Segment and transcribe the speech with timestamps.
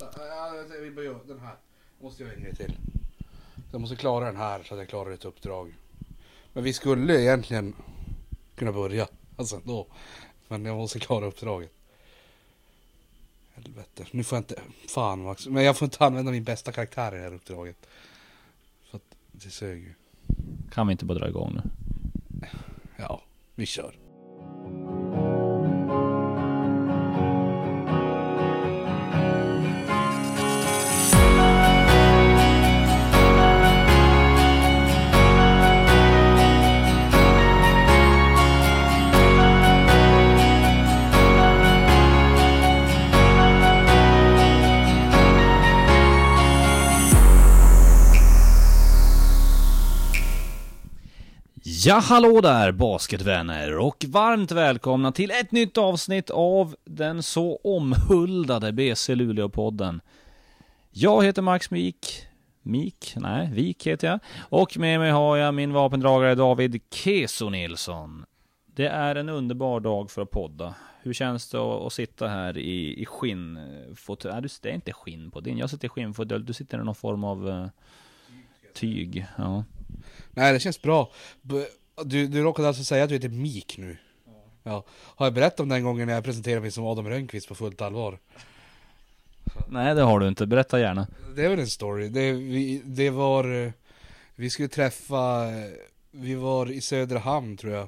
[0.00, 0.26] vänta.
[0.84, 1.56] Jag bara göra den här.
[1.98, 2.76] Jag måste göra en grej till.
[3.72, 5.74] Jag måste klara den här så att jag klarar ett uppdrag.
[6.52, 7.74] Men vi skulle egentligen
[8.54, 9.08] kunna börja.
[9.36, 9.86] Alltså då.
[10.48, 11.72] Men jag måste klara uppdraget.
[13.54, 14.06] Helvete.
[14.10, 14.60] Nu får jag inte...
[14.88, 15.46] Fan Max.
[15.46, 17.76] Men jag får inte använda min bästa karaktär i det här uppdraget.
[18.90, 19.94] För att det sög ju.
[20.70, 21.70] Kan vi inte bara dra igång nu?
[22.96, 23.22] Ja,
[23.54, 23.94] vi kör.
[51.84, 58.72] Ja, hallå där basketvänner och varmt välkomna till ett nytt avsnitt av den så omhuldade
[58.72, 60.00] BC Luleå-podden.
[60.90, 62.26] Jag heter Max Mik.
[62.62, 63.14] Mik?
[63.16, 64.20] Nej, Vik heter jag.
[64.38, 68.24] Och med mig har jag min vapendragare David Keso Nilsson.
[68.66, 70.74] Det är en underbar dag för att podda.
[71.02, 73.54] Hur känns det att, att sitta här i, i skinn?
[73.54, 75.58] Nej, det är inte skinn på din.
[75.58, 76.44] Jag sitter i skinnfåtölj.
[76.44, 77.66] Du sitter i någon form av uh,
[78.74, 79.26] tyg.
[79.36, 79.64] Ja.
[80.38, 81.10] Nej det känns bra.
[82.04, 83.96] Du, du råkade alltså säga att du heter Mik nu?
[84.62, 84.84] Ja.
[84.90, 87.82] Har jag berättat om den gången när jag presenterade mig som Adam Rönnqvist på fullt
[87.82, 88.18] allvar?
[89.68, 90.46] Nej, det har du inte.
[90.46, 91.06] Berätta gärna.
[91.36, 92.08] Det är väl en story.
[92.08, 93.64] Det, vi, det var...
[93.64, 93.72] eh,
[94.34, 95.48] Vi skulle träffa...
[95.50, 95.70] eh,
[96.10, 97.82] Vi var i Söderhamn tror jag.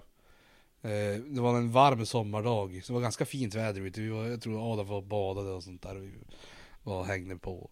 [0.82, 2.80] Eh, Det var en varm sommardag.
[2.84, 4.00] Så det var ganska fint väder ute.
[4.00, 5.94] Vi var, jag tror Adam var och badade och sånt där.
[5.94, 6.10] Vi
[6.82, 7.70] var och hängde på.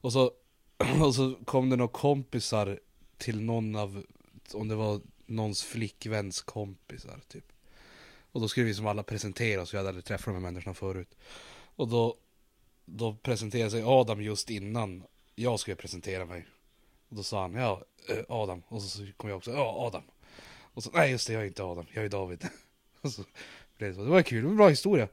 [0.00, 0.30] Och så,
[1.04, 2.78] och så kom det några kompisar
[3.18, 4.02] till någon av...
[4.54, 7.52] Om det var någons flickväns kompisar typ.
[8.32, 9.74] Och då skulle vi som alla presentera oss.
[9.74, 11.16] Vi hade aldrig träffat de här människorna förut.
[11.76, 12.16] Och då
[12.90, 15.02] då presenterade sig Adam just innan
[15.34, 16.46] jag skulle presentera mig.
[17.08, 18.62] Och då sa han, ja, eh, Adam.
[18.68, 20.02] Och så kom jag också, ja, Adam.
[20.74, 22.44] Och så, nej just det, jag är inte Adam, jag är David.
[23.00, 23.22] Och så
[23.78, 24.04] blev det så.
[24.04, 25.08] Det var kul, det var en bra historia.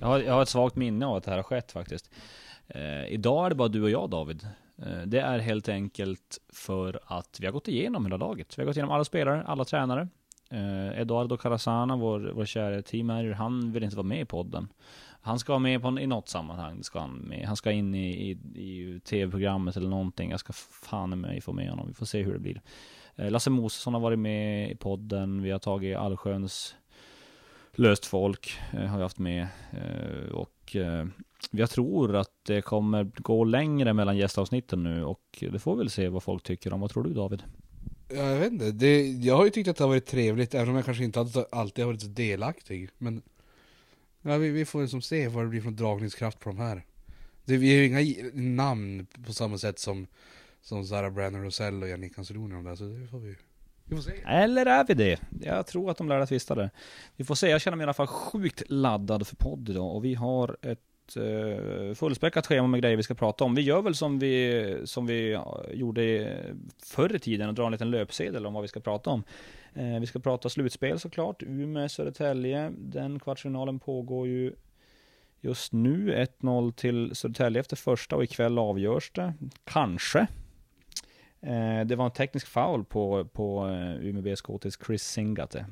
[0.00, 2.10] Jag har, jag har ett svagt minne av att det här har skett faktiskt.
[2.68, 4.46] Eh, idag är det bara du och jag David.
[4.82, 8.58] Eh, det är helt enkelt för att vi har gått igenom hela laget.
[8.58, 10.08] Vi har gått igenom alla spelare, alla tränare.
[10.50, 14.68] Eh, Eduardo Carasana, vår, vår kära teammanager, han vill inte vara med i podden.
[15.22, 16.82] Han ska vara med på, i något sammanhang.
[16.82, 17.46] Ska han, med.
[17.46, 20.30] han ska in i, i, i tv-programmet eller någonting.
[20.30, 21.88] Jag ska fan mig få med honom.
[21.88, 22.60] Vi får se hur det blir.
[23.16, 25.42] Eh, Lasse Mosesson har varit med i podden.
[25.42, 26.76] Vi har tagit allsköns
[27.72, 28.58] löst folk.
[28.72, 29.46] Eh, har jag haft med.
[29.72, 31.06] Eh, och eh,
[31.50, 35.04] jag tror att det kommer gå längre mellan gästavsnitten nu.
[35.04, 36.80] Och det får vi väl se vad folk tycker om.
[36.80, 37.42] Vad tror du David?
[38.08, 40.68] Ja, jag vet inte, det, jag har ju tyckt att det har varit trevligt, även
[40.68, 41.20] om jag kanske inte
[41.50, 42.90] alltid har varit så delaktig.
[42.98, 43.22] Men
[44.22, 46.84] ja, vi, vi får väl se vad det blir för dragningskraft på de här.
[47.44, 50.06] Det, vi har ju inga namn på samma sätt som,
[50.62, 53.36] som Zara Brandon Rosell och Jannik Hanseloni och de där, så det får vi.
[54.26, 55.20] Eller är vi det?
[55.42, 56.70] Jag tror att de lärde tvista där.
[57.16, 60.04] Vi får se, jag känner mig i alla fall sjukt laddad för podd idag och
[60.04, 63.54] vi har ett eh, fullspäckat schema med grejer vi ska prata om.
[63.54, 65.38] Vi gör väl som vi, som vi
[65.72, 66.36] gjorde
[66.82, 69.24] förr i tiden och drar en liten löpsedel om vad vi ska prata om.
[69.74, 72.72] Eh, vi ska prata slutspel såklart, Umeå, Södertälje.
[72.78, 74.52] Den kvartsfinalen pågår ju
[75.40, 76.26] just nu.
[76.40, 79.34] 1-0 till Södertälje efter första och ikväll avgörs det.
[79.64, 80.26] Kanske.
[81.40, 84.36] Eh, det var en teknisk foul på, på eh, Umeå
[84.86, 85.66] Chris Singate.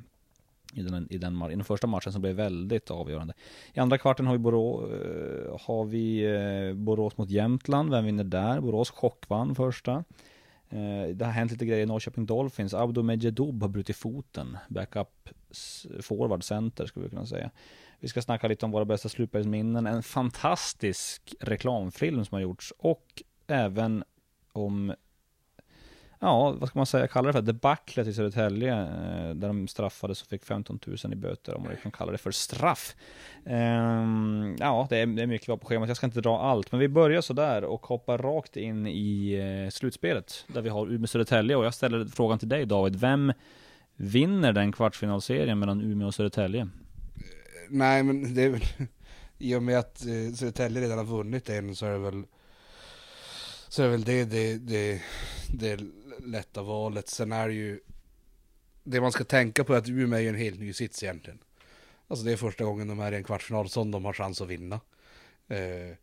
[0.74, 3.34] I den, i, den, I den första matchen som blev väldigt avgörande.
[3.74, 7.90] I andra kvarten har vi, Borå, eh, har vi eh, Borås mot Jämtland.
[7.90, 8.60] Vem vinner där?
[8.60, 10.04] Borås chockvann första.
[11.14, 12.74] Det har hänt lite grejer i Norrköping Dolphins.
[12.74, 14.58] Abdo Medjedoub har brutit foten.
[14.68, 15.28] Backup
[16.00, 17.50] forward center skulle vi kunna säga.
[18.00, 19.86] Vi ska snacka lite om våra bästa slutspelsminnen.
[19.86, 22.72] En fantastisk reklamfilm som har gjorts.
[22.78, 24.04] Och även
[24.52, 24.94] om
[26.20, 30.22] ja, vad ska man säga, kalla det för, debaclet i Södertälje, eh, där de straffades
[30.22, 32.96] och fick 15 000 i böter, om man kan kalla det för straff.
[33.46, 37.20] Ehm, ja, det är, mycket på schemat, jag ska inte dra allt, men vi börjar
[37.20, 42.04] sådär och hoppar rakt in i eh, slutspelet, där vi har Umeå-Södertälje, och jag ställer
[42.04, 43.32] frågan till dig David, vem
[43.96, 46.68] vinner den kvartsfinalserien mellan Umeå och Södertälje?
[47.68, 48.64] Nej men det är väl,
[49.38, 52.22] i och med att eh, Södertälje redan har vunnit en så är det väl
[53.68, 55.02] Så är väl det, det, det,
[55.52, 55.80] det
[56.20, 57.08] lätta valet.
[57.08, 57.80] Sen är det ju
[58.84, 61.38] Det man ska tänka på är att Umeå är ju en helt ny sits egentligen.
[62.08, 64.48] Alltså det är första gången de är i en kvartsfinal som de har chans att
[64.48, 64.80] vinna.
[65.48, 65.96] Eh,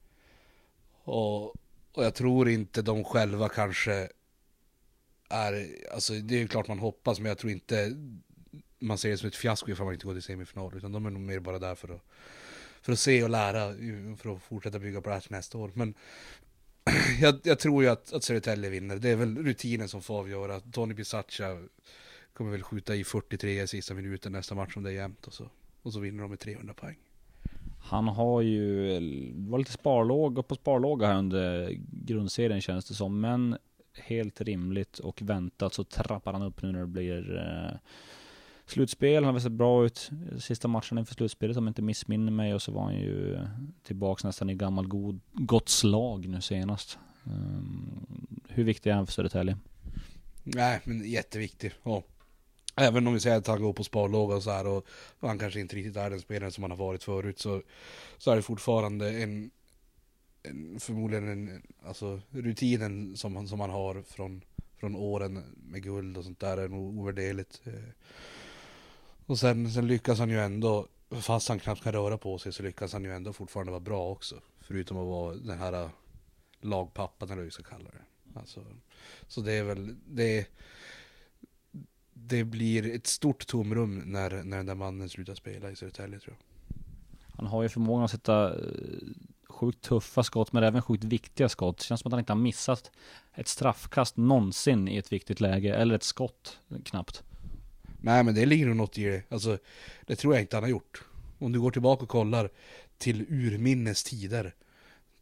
[1.03, 1.45] och,
[1.91, 4.09] och jag tror inte de själva kanske
[5.29, 7.95] är, alltså det är ju klart man hoppas men jag tror inte
[8.79, 10.77] man ser det som ett fiasko ifall man inte går till semifinal.
[10.77, 12.01] Utan de är nog mer bara där för att,
[12.81, 13.73] för att se och lära,
[14.17, 15.71] för att fortsätta bygga på det här till nästa år.
[15.73, 15.93] Men
[17.21, 18.95] jag, jag tror ju att, att Södertälje vinner.
[18.95, 20.59] Det är väl rutinen som får avgöra.
[20.59, 21.57] Tony Bisaccia
[22.33, 25.33] kommer väl skjuta i 43 i sista minuten nästa match om det är jämnt och
[25.33, 25.49] så.
[25.81, 26.97] Och så vinner de med 300 poäng.
[27.79, 33.19] Han har ju, var lite sparlåga på sparlåga här under grundserien känns det som.
[33.19, 33.57] Men
[33.93, 37.77] helt rimligt och väntat så trappar han upp nu när det blir eh,
[38.65, 39.23] slutspel.
[39.23, 42.53] Han har sett bra ut sista matchen inför slutspelet om jag inte missminner mig.
[42.53, 43.39] Och så var han ju
[43.83, 46.97] tillbaks nästan i gammal god, gott slag nu senast.
[47.23, 49.57] Um, hur viktig är han för Södertälje?
[50.43, 51.71] Nej, men jätteviktig.
[51.83, 52.07] Och
[52.75, 54.87] även om vi säger att han går på sparlåga och så här och,
[55.19, 57.61] och han kanske inte riktigt är den spelaren som han har varit förut så,
[58.17, 59.51] så är det fortfarande en,
[60.43, 64.41] en förmodligen en, alltså rutinen som han, som han har från,
[64.79, 67.61] från åren med guld och sånt där är nog ovärderligt.
[67.63, 67.73] Eh,
[69.25, 72.63] och sen, sen lyckas han ju ändå, fast han knappt kan röra på sig så
[72.63, 74.41] lyckas han ju ändå fortfarande vara bra också.
[74.59, 75.89] Förutom att vara den här äh,
[76.61, 78.39] lagpappan eller vad vi ska kalla det.
[78.39, 78.65] Alltså,
[79.27, 80.47] så det är väl, det,
[82.13, 86.35] det blir ett stort tomrum när, när den där mannen slutar spela i Södertälje tror
[86.39, 86.45] jag.
[87.37, 88.61] Han har ju förmågan att sätta eh,
[89.47, 91.77] sjukt tuffa skott men även sjukt viktiga skott.
[91.77, 92.91] Det känns som att han inte har missat
[93.33, 95.75] ett straffkast någonsin i ett viktigt läge.
[95.75, 97.23] Eller ett skott knappt.
[98.05, 99.23] Nej men det ligger nog något i det.
[99.29, 99.57] Alltså,
[100.05, 101.03] det tror jag inte han har gjort.
[101.39, 102.49] Om du går tillbaka och kollar
[102.97, 104.55] till urminnes tider.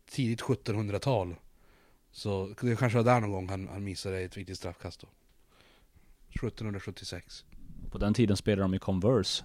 [0.10, 1.36] Tidigt 1700-tal.
[2.12, 5.08] Så det kanske var där någon gång han, han missade ett viktigt straffkast då.
[6.30, 7.46] 1776.
[7.92, 9.44] På den tiden spelade de i Converse.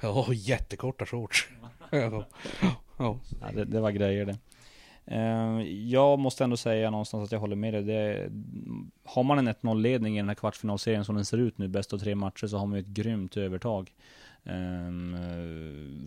[0.00, 1.48] Ja, jättekorta shorts.
[1.90, 2.26] ja.
[2.98, 3.20] ja.
[3.54, 4.38] det, det var grejer det.
[5.06, 7.82] Ehm, jag måste ändå säga någonstans att jag håller med dig.
[7.82, 8.30] Det,
[9.04, 11.98] har man en 1-0-ledning i den här kvartsfinalserien som den ser ut nu, bäst av
[11.98, 13.92] tre matcher, så har man ju ett grymt övertag.
[14.44, 15.16] Ehm,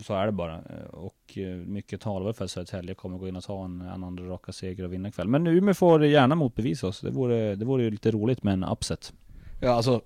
[0.04, 0.58] så är det bara.
[0.90, 4.24] Och eh, mycket talar för att Södertälje kommer gå in och ta en, en andra
[4.24, 5.28] raka seger och vinna ikväll.
[5.28, 7.00] Men Umeå får gärna motbevisa oss.
[7.00, 9.12] Det vore, det vore ju lite roligt med en upset.
[9.60, 10.02] Ja, alltså.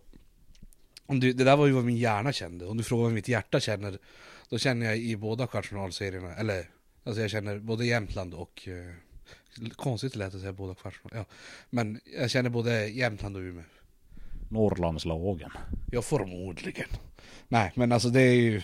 [1.07, 2.67] Om du, det där var ju vad min hjärna kände.
[2.67, 3.99] Om du frågar vad mitt hjärta känner,
[4.51, 6.65] då känner jag i båda kvartsfinalserierna, eller
[7.05, 8.95] Alltså jag känner både Jämtland och eh,
[9.77, 11.17] Konstigt lät att säga båda kvartsfinal.
[11.17, 11.25] Ja.
[11.71, 13.65] Men jag känner både Jämtland och Umeå.
[14.49, 15.51] Norrlandslagen.
[15.91, 16.89] Ja, förmodligen.
[17.49, 18.63] Nej, men alltså det är ju...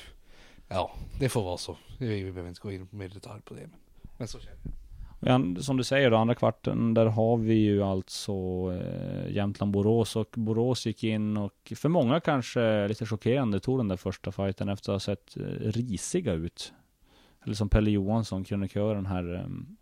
[0.68, 1.76] Ja, det får vara så.
[1.98, 3.60] Vi behöver inte gå in på mer detalj på det.
[3.60, 3.80] Men,
[4.16, 4.72] men så känner jag.
[5.20, 8.32] Ja, som du säger då, andra kvarten, där har vi ju alltså
[8.72, 13.96] eh, Jämtland-Borås och Borås gick in och för många kanske lite chockerande tog den där
[13.96, 15.42] första fighten efter att ha sett eh,
[15.72, 16.72] risiga ut
[17.48, 19.76] eller som Pelle Johansson, krönikören här um,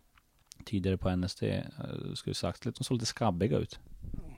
[0.65, 3.79] tidigare på NSD, uh, eh, skulle sagt, de såg lite skabbiga ut.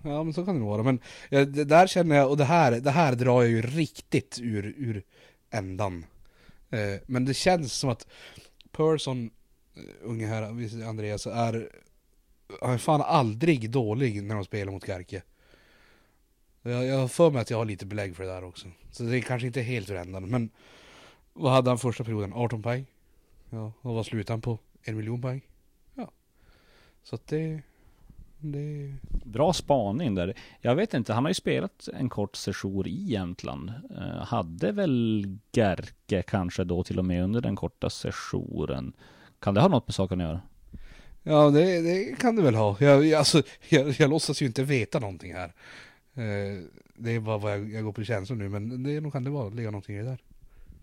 [0.03, 0.99] Ja men så kan det nog vara, men
[1.29, 4.65] ja, det där känner jag, och det här, det här drar jag ju riktigt ur,
[4.77, 5.03] ur
[5.49, 6.05] ändan.
[6.69, 8.07] Eh, men det känns som att
[8.71, 9.29] Persson,
[9.77, 10.43] uh, unge här,
[10.87, 11.69] Andreas, är,
[12.61, 15.21] han är fan aldrig dålig när de spelar mot Garke.
[16.61, 18.67] Jag, jag har för mig att jag har lite belägg för det där också.
[18.91, 20.49] Så det är kanske inte helt ur ändan, men
[21.33, 22.33] vad hade han första perioden?
[22.33, 22.85] 18 poäng?
[23.49, 24.59] Ja, och vad slutade han på?
[24.83, 25.41] En miljon poäng?
[25.95, 26.11] Ja.
[27.03, 27.61] Så att det...
[28.37, 28.95] det...
[29.23, 30.33] Bra spaning där.
[30.61, 33.71] Jag vet inte, han har ju spelat en kort session i Jämtland.
[33.91, 38.93] Uh, hade väl Gerke kanske då till och med under den korta sessionen.
[39.39, 40.41] Kan det ha något med saken att göra?
[41.23, 42.77] Ja, det, det kan det väl ha.
[42.79, 45.47] Jag, alltså, jag, jag låtsas ju inte veta någonting här.
[46.17, 46.63] Uh,
[46.95, 49.29] det är bara vad jag, jag går på känsla nu, men det nog kan det
[49.29, 50.19] vara, ligga någonting i det där.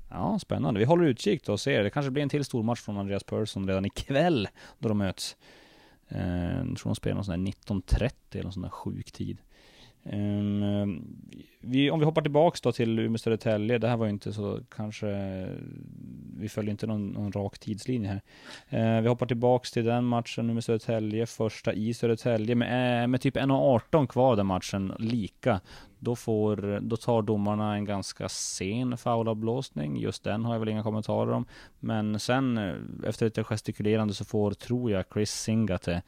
[0.09, 0.81] Ja, spännande.
[0.81, 1.83] Vi håller utkik då och ser.
[1.83, 4.49] Det kanske blir en till stor match från Andreas Persson redan ikväll
[4.79, 5.37] då de möts.
[6.09, 9.39] Eh, jag tror de spelar någon sån där 19.30 eller någon sån där sjuk tid.
[10.13, 11.03] Um,
[11.61, 14.61] vi, om vi hoppar tillbaks då till Umeå Södertälje, det här var ju inte så
[14.77, 15.07] kanske,
[16.37, 18.09] vi följer inte någon, någon rak tidslinje
[18.69, 18.97] här.
[18.97, 23.21] Uh, vi hoppar tillbaks till den matchen, Umeå Södertälje, första i Södertälje, med, eh, med
[23.21, 25.61] typ 1.18 kvar den matchen, lika.
[25.99, 30.83] Då, får, då tar domarna en ganska sen foulavblåsning, just den har jag väl inga
[30.83, 31.47] kommentarer om.
[31.81, 32.75] Men sen, eh,
[33.07, 36.03] efter lite gestikulerande så får, tror jag, Chris Singate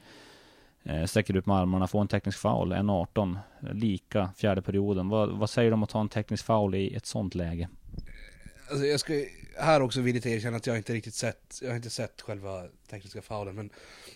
[0.88, 3.38] Eh, sträcker ut med armarna, får en teknisk foul, 1-18,
[3.72, 5.08] lika fjärde perioden.
[5.08, 7.68] Vad, vad säger du om att ta en teknisk foul i ett sånt läge?
[8.70, 9.24] Alltså jag ska
[9.58, 13.22] här också villigt erkänna att jag inte riktigt sett, jag har inte sett själva tekniska
[13.22, 13.54] foulen.
[13.54, 13.70] men,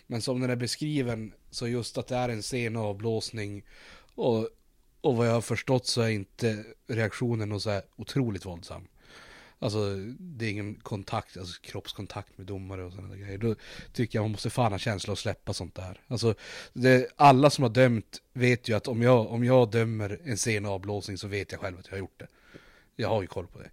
[0.06, 3.64] men som den är beskriven, så just att det är en sen avblåsning
[4.14, 4.48] och,
[5.00, 8.88] och vad jag har förstått så är inte reaktionen så här otroligt våldsam.
[9.62, 13.38] Alltså det är ingen kontakt, alltså kroppskontakt med domare och sådana grejer.
[13.38, 13.54] Då
[13.92, 16.00] tycker jag man måste fan ha känsla och släppa sånt där.
[16.08, 16.34] Alltså
[16.72, 20.66] det, alla som har dömt vet ju att om jag, om jag dömer en sen
[20.66, 22.26] avblåsning så vet jag själv att jag har gjort det.
[22.96, 23.70] Jag har ju koll på det.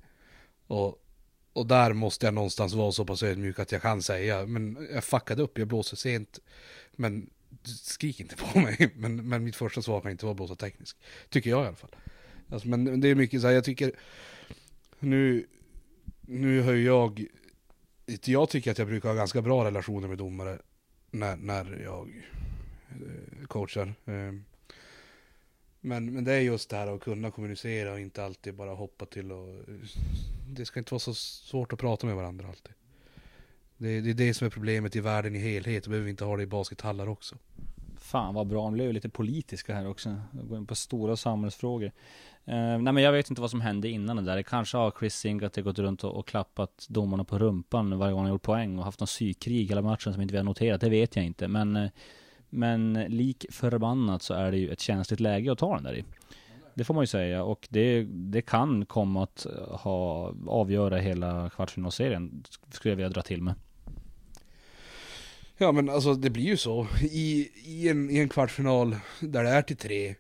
[0.68, 1.06] Och
[1.54, 5.04] och där måste jag någonstans vara så pass ödmjuk att jag kan säga, men jag
[5.04, 6.40] fuckade upp, jag blåser sent.
[6.92, 7.30] Men
[7.64, 10.98] skrik inte på mig, men, men mitt första svar kan inte vara blåsa teknisk.
[11.30, 11.96] Tycker jag i alla fall.
[12.50, 13.92] Alltså, men det är mycket så här, jag tycker,
[15.00, 15.48] nu,
[16.30, 17.26] nu har ju jag,
[18.26, 20.60] jag tycker att jag brukar ha ganska bra relationer med domare
[21.12, 22.24] när, när jag
[22.90, 23.94] eh, coachar.
[24.06, 24.46] Ehm,
[25.80, 29.06] men, men det är just det här att kunna kommunicera och inte alltid bara hoppa
[29.06, 29.64] till och...
[30.48, 32.74] Det ska inte vara så svårt att prata med varandra alltid.
[33.78, 36.26] Det, det är det som är problemet i världen i helhet, då behöver vi inte
[36.26, 37.38] ha det i baskethallar också.
[38.10, 40.16] Fan vad bra, de blev lite politiska här också.
[40.32, 41.86] Går in på stora samhällsfrågor.
[41.86, 44.36] Uh, nej men jag vet inte vad som hände innan det där.
[44.36, 48.22] Det kanske har Chris Singate gått runt och, och, klappat domarna på rumpan varje gång
[48.22, 50.82] han gjort poäng och haft någon psykkrig hela matchen som inte vi har noterat.
[50.82, 51.48] Det vet jag inte.
[51.48, 51.90] Men eh,
[52.50, 56.04] men lik förbannat så är det ju ett känsligt läge att ta den där i.
[56.74, 61.50] Det får man ju säga och det, det kan komma att eh, ha, avgöra hela
[61.50, 63.54] kvartsfinalserien, skulle jag vilja dra till med.
[65.62, 66.88] Ja men alltså det blir ju så.
[67.02, 70.16] I, i, en, i en kvartsfinal där det är till tre,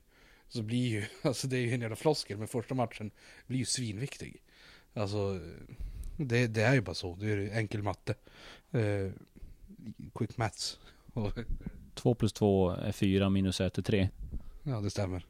[0.48, 3.12] så blir ju, alltså det är ju en jävla floskel, men första matchen
[3.48, 4.41] blir ju svinviktig.
[4.93, 5.39] Alltså,
[6.17, 7.15] det, det är ju bara så.
[7.15, 8.15] Det är enkel matte.
[8.75, 9.12] Uh,
[10.15, 10.79] quick maths.
[11.96, 14.10] 2 plus 2 är 4, minus 1 är 3.
[14.63, 15.25] Ja, det stämmer.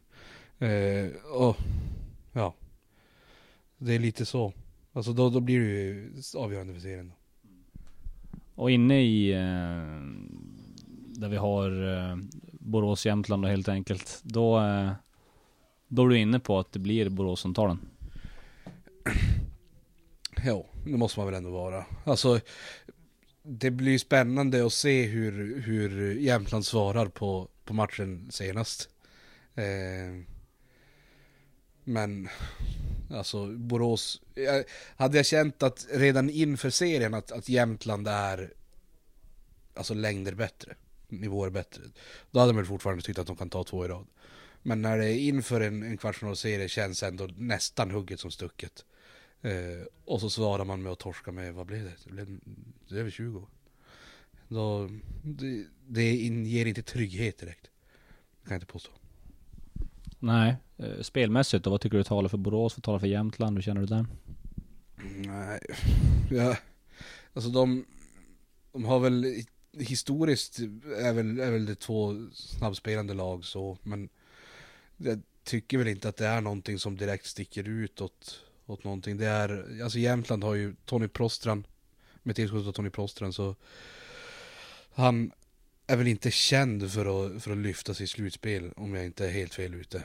[0.59, 1.57] Eh, och,
[2.33, 2.53] ja.
[3.77, 4.53] Det är lite så.
[4.93, 7.07] Alltså då, då blir det ju avgörande för serien.
[7.07, 7.18] Då.
[8.59, 10.01] Och inne i, eh,
[11.19, 12.17] där vi har eh,
[12.51, 14.21] Borås, Jämtland och helt enkelt.
[14.23, 14.91] Då, eh,
[15.87, 17.79] då är du inne på att det blir Borås som tar den.
[20.45, 21.85] Ja, det måste man väl ändå vara.
[22.03, 22.39] Alltså,
[23.43, 28.89] det blir spännande att se hur, hur Jämtland svarar på, på matchen senast.
[29.55, 30.23] Eh,
[31.83, 32.29] men
[33.09, 34.63] alltså Borås, jag,
[34.95, 38.53] hade jag känt att redan inför serien att, att Jämtland är
[39.73, 40.75] alltså längder bättre,
[41.07, 41.81] nivåer bättre,
[42.31, 44.07] då hade man fortfarande tyckt att de kan ta två i rad.
[44.61, 48.85] Men när det är inför en, en kvartsfinalserie känns ändå nästan hugget som stucket.
[49.41, 51.93] Eh, och så svarar man med att torska med, vad blev det?
[52.03, 52.39] Det blev
[52.89, 53.47] det är över 20.
[54.47, 54.89] Då,
[55.23, 57.63] det, det inger inte trygghet direkt.
[57.63, 58.91] Det kan jag inte påstå.
[60.19, 63.61] Nej, eh, spelmässigt då, vad tycker du talar för Borås, vad talar för Jämtland, hur
[63.61, 64.05] känner du där?
[65.15, 65.59] Nej,
[66.31, 66.57] ja,
[67.33, 67.85] alltså de,
[68.71, 69.43] de har väl
[69.77, 70.59] historiskt
[70.99, 74.09] är väl, är väl det två snabbspelande lag så, men
[74.97, 79.17] jag tycker väl inte att det är någonting som direkt sticker ut åt åt någonting.
[79.17, 81.67] Det är, alltså Jämtland har ju Tony Prostran,
[82.23, 83.55] med tillskottet av Tony Prostran så
[84.93, 85.31] han
[85.89, 89.25] är väl inte känd för att, för att lyfta sig i slutspel om jag inte
[89.25, 90.03] är helt fel ute.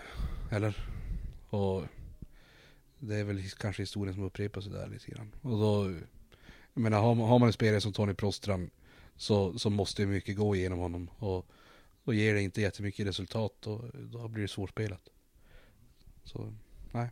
[0.51, 0.89] Eller?
[1.49, 1.85] Och
[2.99, 5.35] det är väl kanske historien som upprepar sig där lite grann.
[5.43, 5.91] Och då,
[6.75, 8.71] jag menar har, har man en spelare som Tony Prostram
[9.17, 11.11] så, så måste mycket gå igenom honom.
[11.19, 11.47] Och,
[12.05, 15.09] och ger det inte jättemycket resultat då, då blir det svårspelat.
[16.25, 16.55] Så,
[16.93, 17.09] nej.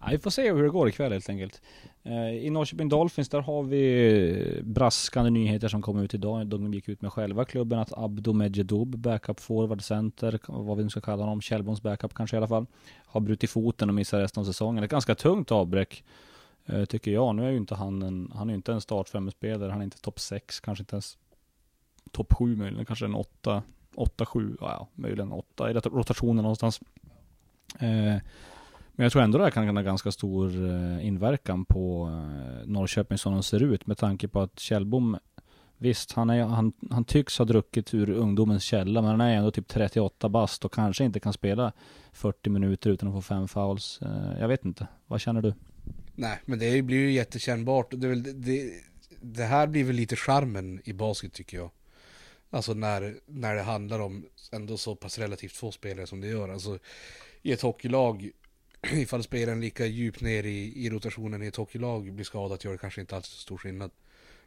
[0.00, 1.62] Ja, vi får se hur det går ikväll helt enkelt.
[2.02, 6.46] Eh, I Norrköping Dolphins, där har vi eh, braskande nyheter som kom ut idag.
[6.46, 10.90] De gick ut med själva klubben att Abdo Medjedoub, backup forward center, vad vi nu
[10.90, 12.66] ska kalla honom, Kjellboms backup kanske i alla fall,
[13.06, 14.84] har brutit foten och missar resten av säsongen.
[14.84, 16.04] Ett ganska tungt avbräck,
[16.66, 17.34] eh, tycker jag.
[17.34, 20.20] Nu är ju inte han en, han är inte en startfemspelare, han är inte topp
[20.20, 21.18] 6, kanske inte ens
[22.10, 23.62] topp 7 möjligen, kanske en 8,
[23.94, 26.80] 8-7, ja, möjligen 8 i rotationen någonstans.
[27.78, 28.16] Eh,
[28.94, 33.18] men jag tror ändå det här kan ha ganska stor eh, inverkan på eh, Norrköping
[33.18, 35.18] som de ser ut med tanke på att Kjellbom
[35.78, 39.50] Visst, han, är, han, han tycks ha druckit ur ungdomens källa men han är ändå
[39.50, 41.72] typ 38 bast och kanske inte kan spela
[42.12, 44.00] 40 minuter utan att få fem fouls.
[44.02, 45.54] Eh, jag vet inte, vad känner du?
[46.14, 47.86] Nej, men det blir ju jättekännbart.
[47.90, 48.70] Det, väl, det,
[49.20, 51.70] det här blir väl lite charmen i basket tycker jag.
[52.50, 56.48] Alltså när, när det handlar om ändå så pass relativt få spelare som det gör.
[56.48, 56.78] Alltså
[57.42, 58.30] i ett hockeylag
[58.92, 62.78] ifall spelaren lika djupt ner i, i rotationen i ett hockeylag blir skadad gör det
[62.78, 63.90] kanske inte alls så stor skillnad.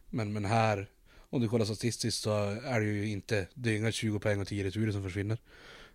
[0.09, 0.89] Men, men här,
[1.29, 2.31] om du kollar statistiskt så
[2.63, 5.37] är det ju inte, det är inga 20 poäng och 10 returer som försvinner.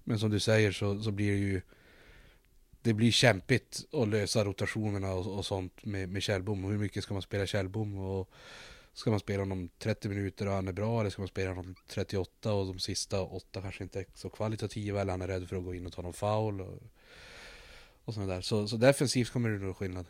[0.05, 1.61] Men som du säger så, så blir det ju,
[2.83, 6.65] det blir kämpigt att lösa rotationerna och, och sånt med, med Kjellbom.
[6.65, 7.99] Hur mycket ska man spela Kjellbom?
[7.99, 8.31] Och
[8.93, 11.75] ska man spela honom 30 minuter och han är bra eller ska man spela honom
[11.89, 15.57] 38 och de sista åtta kanske inte är så kvalitativa eller han är rädd för
[15.57, 16.61] att gå in och ta någon foul.
[16.61, 16.83] Och,
[18.04, 18.40] och sådana där.
[18.40, 20.06] Så, så defensivt kommer det nog skillnad.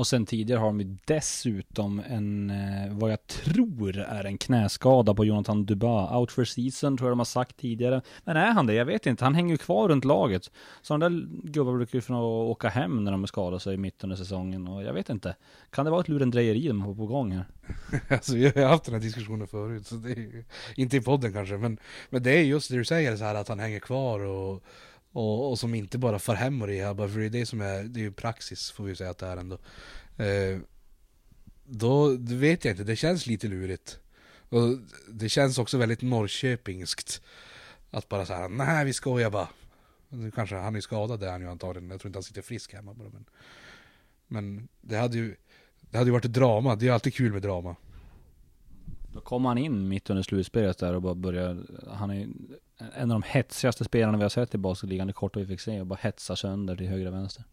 [0.00, 5.14] Och sen tidigare har de ju dessutom en, eh, vad jag tror är en knäskada
[5.14, 6.18] på Jonathan Duba.
[6.18, 8.02] Out for season tror jag de har sagt tidigare.
[8.24, 8.74] Men är han det?
[8.74, 9.24] Jag vet inte.
[9.24, 10.50] Han hänger ju kvar runt laget.
[10.82, 14.16] Så de där gubbarna brukar ju få åka hem när de skadar sig mitt under
[14.16, 14.68] säsongen.
[14.68, 15.36] Och jag vet inte.
[15.70, 17.44] Kan det vara ett lurendrejeri de har på gång här?
[18.08, 21.56] alltså vi har haft den här diskussionen förut, så det är inte i podden kanske,
[21.56, 21.78] men,
[22.10, 24.64] men det är just det du säger så här att han hänger kvar och
[25.12, 27.82] och, och som inte bara far hem och rehabbar, för det är det som är,
[27.82, 29.58] det är ju praxis får vi säga att det är ändå.
[30.16, 30.58] Eh,
[31.64, 33.98] då det vet jag inte, det känns lite lurigt.
[34.48, 37.22] Och det känns också väldigt Norrköpingskt.
[37.90, 39.48] Att bara säga nej vi skojar bara.
[40.08, 41.90] Nu kanske han är skadad, det är han ju antagligen.
[41.90, 43.08] Jag tror inte han sitter frisk hemma bara.
[43.08, 43.24] Men,
[44.26, 45.36] men det hade ju,
[45.80, 47.76] det hade ju varit ett drama, det är alltid kul med drama.
[49.20, 52.28] Då kom han in mitt under slutspelet där och bara började, han är
[52.94, 55.80] en av de hetsigaste spelarna vi har sett i basketligan, det korta vi fick se,
[55.80, 57.44] och bara hetsa sönder till höger och vänster.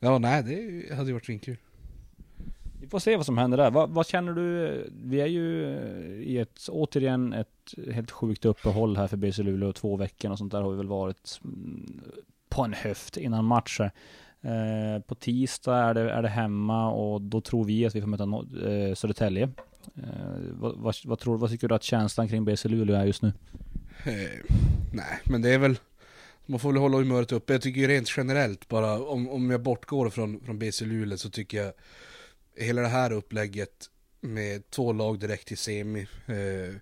[0.00, 1.56] Ja, nej, det hade ju varit svinkul.
[2.80, 3.70] Vi får se vad som händer där.
[3.70, 4.90] Vad, vad, känner du?
[5.04, 5.76] Vi är ju
[6.24, 9.72] i ett, återigen, ett helt sjukt uppehåll här för BC Luleå.
[9.72, 12.00] Två veckor och sånt där har vi väl varit mm,
[12.48, 13.92] på en höft innan matcher.
[14.40, 18.08] Eh, på tisdag är det, är det hemma och då tror vi att vi får
[18.08, 18.24] möta
[18.70, 19.50] eh, Södertälje.
[19.96, 23.22] Eh, vad, vad, vad, tror, vad tycker du att känslan kring BC Luleå är just
[23.22, 23.32] nu?
[24.04, 24.40] Eh,
[24.92, 25.76] nej, men det är väl
[26.46, 27.52] man får väl hålla humöret uppe.
[27.52, 31.30] Jag tycker ju rent generellt bara, om, om jag bortgår från, från BC Luleå så
[31.30, 31.72] tycker jag
[32.56, 36.74] hela det här upplägget med två lag direkt till semi eh,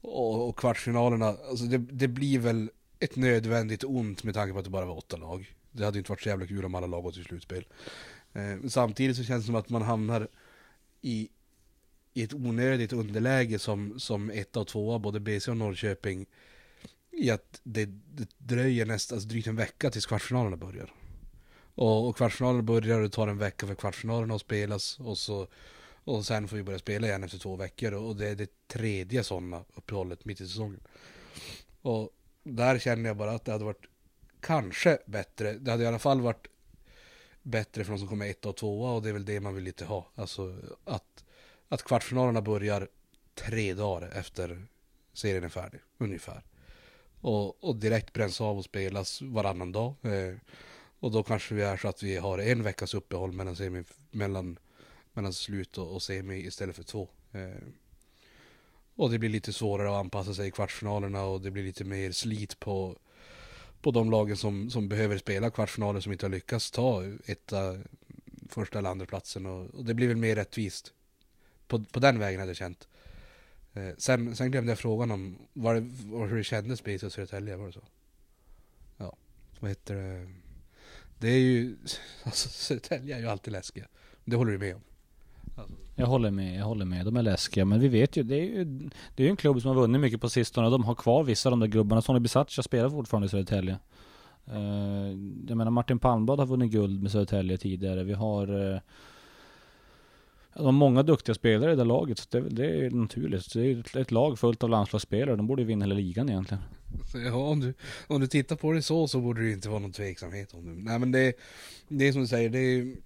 [0.00, 4.64] och, och, kvartsfinalerna, alltså det, det, blir väl ett nödvändigt ont med tanke på att
[4.64, 5.54] det bara var åtta lag.
[5.72, 7.66] Det hade inte varit så jävla kul om alla lag gått till slutspel.
[8.32, 10.28] Eh, samtidigt så känns det som att man hamnar
[11.02, 11.28] i
[12.12, 16.26] i ett onödigt underläge som, som ett av tvåa, både BC och Norrköping,
[17.10, 20.92] i att det, det dröjer nästan alltså drygt en vecka tills kvartsfinalerna börjar.
[21.74, 25.46] Och, och kvartsfinalerna börjar och det tar en vecka för kvartsfinalerna att spelas och så
[26.04, 29.24] och sen får vi börja spela igen efter två veckor och det är det tredje
[29.24, 30.80] sådana uppehållet mitt i säsongen.
[31.82, 32.10] Och
[32.42, 33.86] där känner jag bara att det hade varit
[34.40, 35.52] kanske bättre.
[35.52, 36.46] Det hade i alla fall varit
[37.42, 39.64] bättre för de som kommer ett och tvåa och det är väl det man vill
[39.64, 40.06] lite ha.
[40.14, 41.24] Alltså att
[41.70, 42.88] att kvartsfinalerna börjar
[43.34, 44.66] tre dagar efter
[45.12, 46.42] serien är färdig, ungefär.
[47.20, 49.94] Och, och direkt bränns av och spelas varannan dag.
[50.02, 50.34] Eh,
[51.00, 54.58] och då kanske vi är så att vi har en veckas uppehåll mellan, semi, mellan,
[55.12, 57.08] mellan slut och, och semi istället för två.
[57.32, 57.62] Eh,
[58.94, 62.12] och det blir lite svårare att anpassa sig i kvartsfinalerna och det blir lite mer
[62.12, 62.96] slit på,
[63.80, 67.78] på de lagen som, som behöver spela kvartsfinaler som inte har lyckats ta etta,
[68.48, 70.94] första eller andra platsen och, och det blir väl mer rättvist
[71.70, 72.88] på, på den vägen hade jag känt.
[73.74, 77.12] Eh, sen, sen glömde jag frågan om var det, var hur det kändes med och
[77.12, 77.84] Södertälje, var det så?
[78.96, 79.16] Ja,
[79.60, 80.28] vad heter det?
[81.18, 81.76] Det är ju,
[82.24, 83.86] alltså Södertälje är ju alltid läskiga.
[84.24, 84.82] Det håller du med om?
[85.56, 85.74] Alltså.
[85.94, 87.04] Jag håller med, jag håller med.
[87.04, 87.64] De är läskiga.
[87.64, 88.64] Men vi vet ju, det är ju,
[89.14, 90.70] det är ju en klubb som har vunnit mycket på sistone.
[90.70, 92.02] De har kvar vissa av de där gubbarna.
[92.02, 93.78] Sonny Bisaccia spelar fortfarande i Södertälje.
[94.48, 95.08] Uh,
[95.48, 98.04] jag menar Martin Palmblad har vunnit guld med Södertälje tidigare.
[98.04, 98.80] Vi har uh,
[100.54, 103.52] de har många duktiga spelare i det laget, så det, det är naturligt.
[103.52, 106.62] Det är ett, lag fullt av landslagsspelare, de borde vinna hela ligan egentligen.
[107.14, 107.74] Ja, om du,
[108.06, 110.90] om du tittar på det så, så borde det inte vara någon tveksamhet om det.
[110.90, 111.32] Nej men det,
[111.88, 112.96] det är som du säger, det är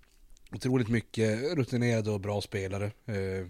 [0.53, 2.85] otroligt mycket rutinerade och bra spelare.
[3.07, 3.47] Eh,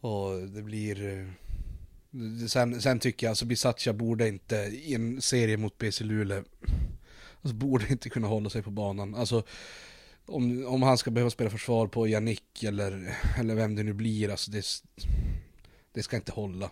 [0.00, 1.18] och det blir...
[1.18, 1.26] Eh,
[2.48, 6.44] sen, sen tycker jag, alltså Bisaccia borde inte, i en serie mot BC Luleå,
[7.42, 9.14] alltså borde inte kunna hålla sig på banan.
[9.14, 9.42] Alltså
[10.26, 14.30] om, om han ska behöva spela försvar på Yannick eller, eller vem det nu blir,
[14.30, 14.64] alltså det,
[15.92, 16.70] det ska inte hålla.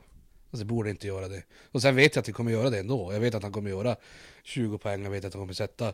[0.51, 1.43] Alltså det borde inte göra det.
[1.73, 3.13] Och sen vet jag att vi kommer göra det ändå.
[3.13, 3.97] Jag vet att han kommer göra
[4.43, 5.93] 20 poäng, jag vet att han kommer sätta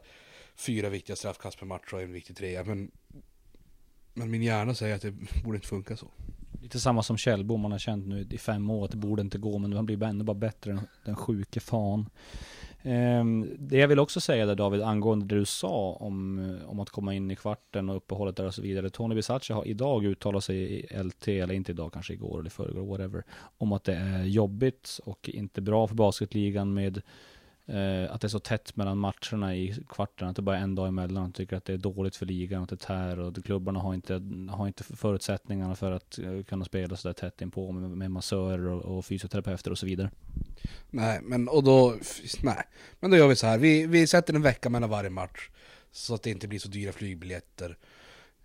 [0.56, 2.64] fyra viktiga straffkast per match och en viktig trea.
[2.64, 2.90] Men,
[4.14, 6.10] men min hjärna säger att det borde inte funka så.
[6.62, 9.38] Lite samma som Kjellbom, man har känt nu i fem år att det borde inte
[9.38, 12.10] gå, men han blir ännu bara bättre, den sjuke fan.
[12.82, 16.90] Ehm, det jag vill också säga där David, angående det du sa om, om att
[16.90, 18.90] komma in i kvarten och uppehållet där och så vidare.
[18.90, 22.86] Tony Bisaccia har idag uttalat sig i LT, eller inte idag, kanske igår eller förrgår,
[22.86, 23.24] whatever,
[23.58, 27.02] om att det är jobbigt och inte bra för basketligan med
[27.70, 30.74] eh, att det är så tätt mellan matcherna i kvarten, att det bara är en
[30.74, 31.22] dag emellan.
[31.22, 34.22] Han tycker att det är dåligt för ligan, att det tär och klubbarna har inte,
[34.50, 38.66] har inte förutsättningarna för att eh, kunna spela så där tätt inpå med, med massörer
[38.66, 40.10] och, och fysioterapeuter och så vidare.
[40.90, 41.96] Nej, men och då,
[42.42, 42.62] nej.
[43.00, 45.50] Men då gör vi så här, vi, vi sätter en vecka mellan varje match.
[45.92, 47.76] Så att det inte blir så dyra flygbiljetter.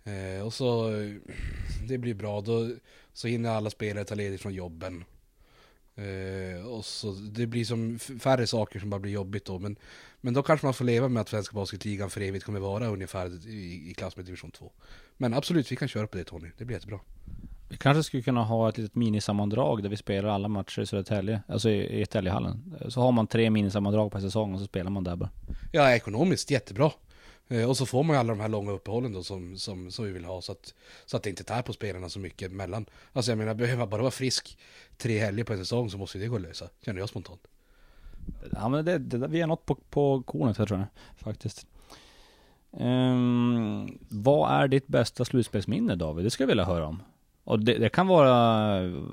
[0.04, 0.90] Eh, och så,
[1.88, 2.70] det blir bra, då
[3.12, 5.04] så hinner alla spelare ta ledigt från jobben.
[5.96, 9.58] Eh, och så det blir som färre saker som bara blir jobbigt då.
[9.58, 9.76] Men,
[10.20, 13.48] men då kanske man får leva med att Svenska Basketligan för evigt kommer vara ungefär
[13.48, 14.72] i, i klass med division 2.
[15.16, 16.48] Men absolut, vi kan köra på det Tony.
[16.58, 17.00] Det blir jättebra.
[17.68, 21.42] Vi kanske skulle kunna ha ett litet minisammandrag där vi spelar alla matcher i Södertälje,
[21.48, 22.74] alltså i, i Täljehallen.
[22.88, 25.30] Så har man tre minisammandrag per säsong och så spelar man där bara.
[25.72, 26.90] Ja, ekonomiskt jättebra.
[27.48, 30.04] Eh, och så får man ju alla de här långa uppehållen då som, som, som
[30.04, 30.74] vi vill ha så att,
[31.06, 32.86] så att det inte tär på spelarna så mycket mellan.
[33.12, 34.58] Alltså jag menar, behöver man bara vara frisk
[34.96, 37.46] tre helger på en säsong så måste ju det gå att lösa, känner jag spontant.
[38.52, 41.66] Ja men det, det, vi är något på, på kornet här tror jag, faktiskt.
[42.70, 46.24] Um, vad är ditt bästa slutspelsminne David?
[46.24, 47.02] Det skulle jag vilja höra om.
[47.44, 48.34] Och det, det kan vara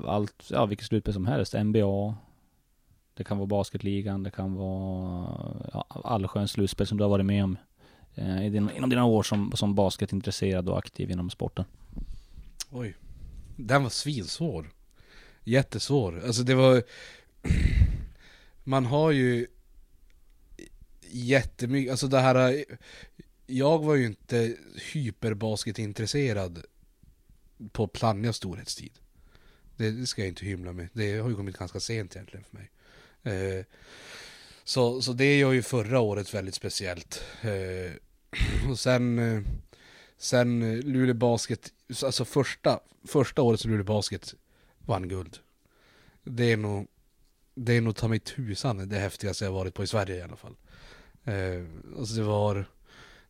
[0.06, 1.54] allt, ja vilket slutspel som helst.
[1.54, 2.14] NBA.
[3.14, 5.26] Det kan vara basketligan, det kan vara
[5.72, 7.56] ja, allsköns slutspel som du har varit med om.
[8.14, 11.64] Eh, i din, inom dina år som, som basketintresserad och aktiv inom sporten.
[12.70, 12.94] Oj.
[13.56, 14.70] Den var svinsvår.
[15.44, 16.22] Jättesvår.
[16.26, 16.82] Alltså det var...
[18.64, 19.46] Man har ju
[21.10, 22.64] jättemycket, alltså det här...
[23.46, 24.56] Jag var ju inte
[24.92, 26.64] hyperbasketintresserad
[27.72, 28.92] på Plannjas storhetstid.
[29.76, 30.88] Det, det ska jag inte hymla med.
[30.92, 32.70] Det har ju kommit ganska sent egentligen för mig.
[33.22, 33.64] Eh,
[34.64, 37.24] så, så det gör ju förra året väldigt speciellt.
[37.42, 37.92] Eh,
[38.70, 39.18] och sen...
[39.18, 39.42] Eh,
[40.16, 41.72] sen eh, Luleå Basket,
[42.04, 44.34] alltså första, första året som Luleå Basket
[44.78, 45.38] vann guld.
[46.24, 46.88] Det är nog,
[47.54, 50.36] det är nog ta mig tusan det häftigaste jag varit på i Sverige i alla
[50.36, 50.56] fall.
[51.24, 51.64] Eh,
[51.98, 52.64] alltså det var,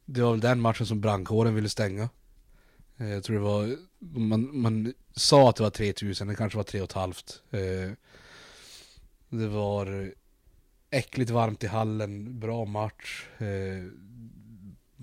[0.04, 2.08] det var väl den matchen som brandkåren ville stänga.
[2.96, 6.64] Eh, jag tror det var, man, man sa att det var 3000, det kanske var
[6.64, 7.16] 3 500.
[7.50, 7.92] Eh,
[9.28, 10.08] det var eh,
[10.90, 13.26] äckligt varmt i hallen, bra match.
[13.38, 13.84] Eh,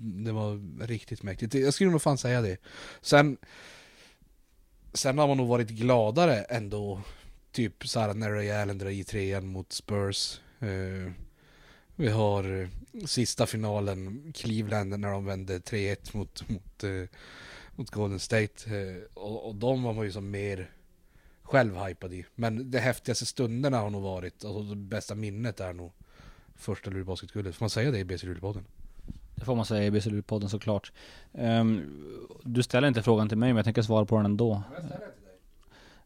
[0.02, 1.54] det var riktigt mäktigt.
[1.54, 2.56] Jag skulle nog fan säga det.
[3.00, 3.36] Sen,
[4.92, 7.00] sen har man nog varit gladare ändå.
[7.52, 10.40] Typ såhär när Ray Allen drar i trean mot Spurs.
[10.60, 11.12] Eh,
[11.96, 12.68] vi har eh,
[13.06, 17.08] sista finalen, Cleveland, när de vände 3-1 mot, mot, eh,
[17.76, 18.76] mot Golden State.
[18.76, 20.70] Eh, och, och de var man ju som mer
[21.42, 22.24] själv hypad i.
[22.34, 25.92] Men de häftigaste stunderna har nog varit, alltså det bästa minnet är nog
[26.56, 27.56] första Luleå Basketguldet.
[27.56, 28.64] Får man säga det i BC Luleå-podden?
[29.42, 30.92] Det får man säga i BCLU-podden såklart.
[31.32, 31.82] Ehm,
[32.42, 34.62] du ställer inte frågan till mig, men jag tänker svara på den ändå.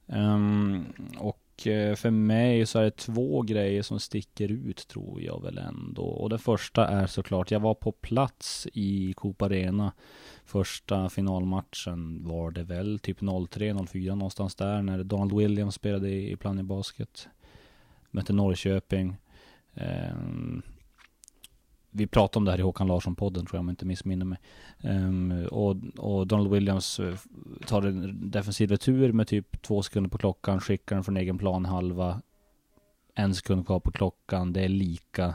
[0.07, 0.85] Ehm,
[1.19, 5.59] och eh, för mig så är det två grejer som sticker ut tror jag väl
[5.59, 6.03] ändå.
[6.03, 9.93] Och det första är såklart, jag var på plats i Coop Arena.
[10.45, 16.63] Första finalmatchen var det väl, typ 03-04 någonstans där, när Donald Williams spelade i, Plannja
[16.63, 17.29] Basket.
[18.11, 19.17] Mötte Norrköping.
[19.75, 20.63] Ehm,
[21.97, 24.39] vi pratade om det här i Håkan Larsson-podden tror jag om jag inte missminner mig.
[24.83, 27.15] Um, och, och Donald Williams eh,
[27.67, 31.65] tar en defensiv retur med typ två sekunder på klockan, skickar den från egen plan
[31.65, 32.23] halva.
[33.15, 35.35] En sekund kvar på klockan, det är lika.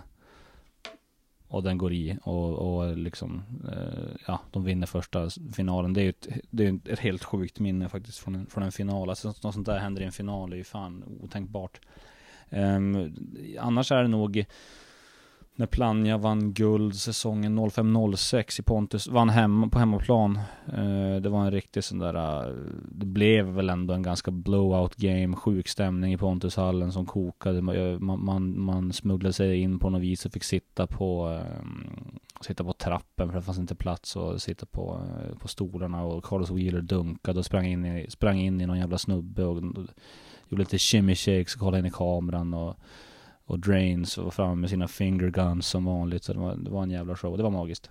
[1.48, 5.94] Och den går i och, och liksom, eh, ja, de vinner första finalen.
[5.94, 8.72] Det är ju ett, det är ett helt sjukt minne faktiskt från en, från en
[8.72, 9.10] final.
[9.10, 11.82] Alltså något sånt där händer i en final, det är ju fan otänkbart.
[12.50, 13.16] Um,
[13.60, 14.46] annars är det nog
[15.56, 20.40] när Plannja vann guld säsongen 05-06 i Pontus, vann hemma, på hemmaplan.
[20.74, 22.56] Eh, det var en riktig sån där, eh,
[22.92, 27.58] det blev väl ändå en ganska blowout game, sjuk stämning i Pontushallen som kokade.
[27.58, 31.66] Eh, man, man, man smugglade sig in på något vis och fick sitta på, eh,
[32.42, 36.26] sitta på trappen för det fanns inte plats och sitta på, eh, på stolarna och
[36.26, 39.86] Carlos Wheeler dunkade och sprang in i, sprang in i någon jävla snubbe och, och
[40.50, 42.78] gjorde lite shimmy shakes och kollade in i kameran och
[43.52, 46.24] och Drains och var framme med sina finger guns som vanligt.
[46.24, 47.38] Så det var, det var en jävla show.
[47.38, 47.90] Det var magiskt.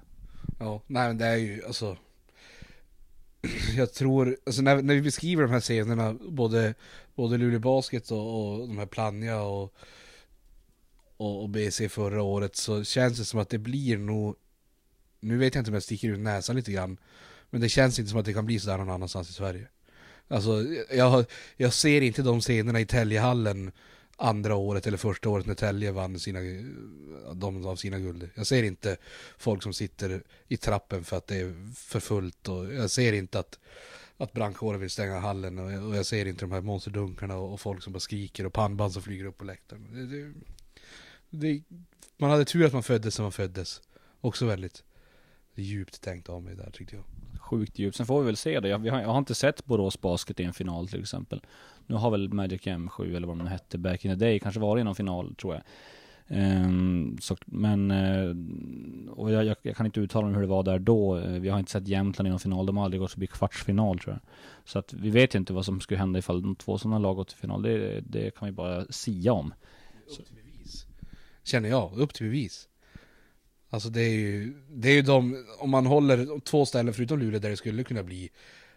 [0.59, 1.97] Ja, nej men det är ju alltså
[3.77, 6.75] Jag tror, alltså när, när vi beskriver de här scenerna Både,
[7.15, 9.75] både Luleå Basket och, och de här Plannja och,
[11.17, 14.37] och, och BC förra året Så känns det som att det blir nog
[15.21, 16.97] Nu vet jag inte om jag sticker ut näsan lite grann
[17.51, 19.69] Men det känns inte som att det kan bli sådär någon annanstans i Sverige
[20.29, 21.25] Alltså jag,
[21.57, 23.73] jag ser inte de scenerna i Täljehallen
[24.21, 26.39] andra året eller första året när Tälje vann sina,
[27.35, 28.31] de av sina guld.
[28.35, 28.97] Jag ser inte
[29.39, 33.39] folk som sitter i trappen för att det är för fullt och jag ser inte
[33.39, 33.59] att,
[34.17, 37.53] att brandkåren vill stänga hallen och jag, och jag ser inte de här monsterdunkarna och,
[37.53, 39.87] och folk som bara skriker och pannband som flyger upp på läktaren.
[39.93, 40.33] Det, det,
[41.31, 41.63] det,
[42.17, 43.81] man hade tur att man föddes som man föddes.
[44.21, 44.85] Också väldigt
[45.55, 47.05] djupt tänkt av mig där tyckte jag.
[47.41, 47.97] Sjukt djupt.
[47.97, 48.69] Sen får vi väl se det.
[48.69, 51.43] Jag, jag har inte sett Borås Basket i en final till exempel.
[51.91, 54.81] Nu har väl Magic M7 eller vad de hette back in the day kanske varit
[54.81, 55.63] i någon final tror jag.
[56.29, 58.37] Um, så, men, uh,
[59.11, 61.19] och jag, jag, jag kan inte uttala mig hur det var där då.
[61.19, 62.67] Eh, vi har inte sett Jämtland i någon final.
[62.67, 64.21] De har aldrig gått förbi kvartsfinal tror jag.
[64.65, 67.17] Så att vi vet ju inte vad som skulle hända ifall de två sådana lag
[67.17, 67.63] går till final.
[67.63, 69.55] Det, det kan vi bara sia om.
[70.07, 70.87] Upp till bevis.
[71.43, 72.69] Känner jag, upp till bevis.
[73.71, 77.41] Alltså det är ju, det är ju de, om man håller två ställen förutom Luleå
[77.41, 78.31] där det skulle kunna bli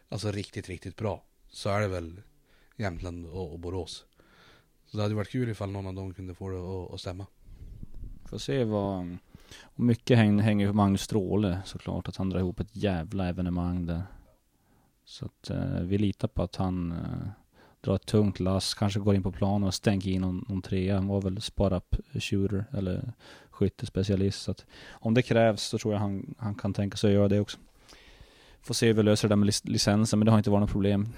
[0.10, 1.24] Alltså riktigt, riktigt bra.
[1.50, 2.22] Så är det väl
[2.76, 4.06] Jämtland och, och Borås.
[4.86, 7.26] Så det hade varit kul ifall någon av dem kunde få det att, att stämma.
[8.26, 9.00] Får se vad...
[9.00, 9.18] Um,
[9.62, 12.08] och mycket häng, hänger på Magnus Stråle såklart.
[12.08, 14.04] Att han drar ihop ett jävla evenemang där.
[15.06, 17.28] Så att eh, vi litar på att han eh,
[17.82, 18.74] drar ett tungt lass.
[18.74, 20.96] Kanske går in på planen och stänker in någon, någon trea.
[20.96, 23.14] Han var väl spara-up shooter eller
[23.50, 24.42] skyttespecialist.
[24.42, 27.28] Så att om det krävs så tror jag han, han kan tänka sig att göra
[27.28, 27.58] det också.
[28.64, 30.62] Får se hur vi löser det där med lic- licensen, men det har inte varit
[30.62, 31.10] något problem.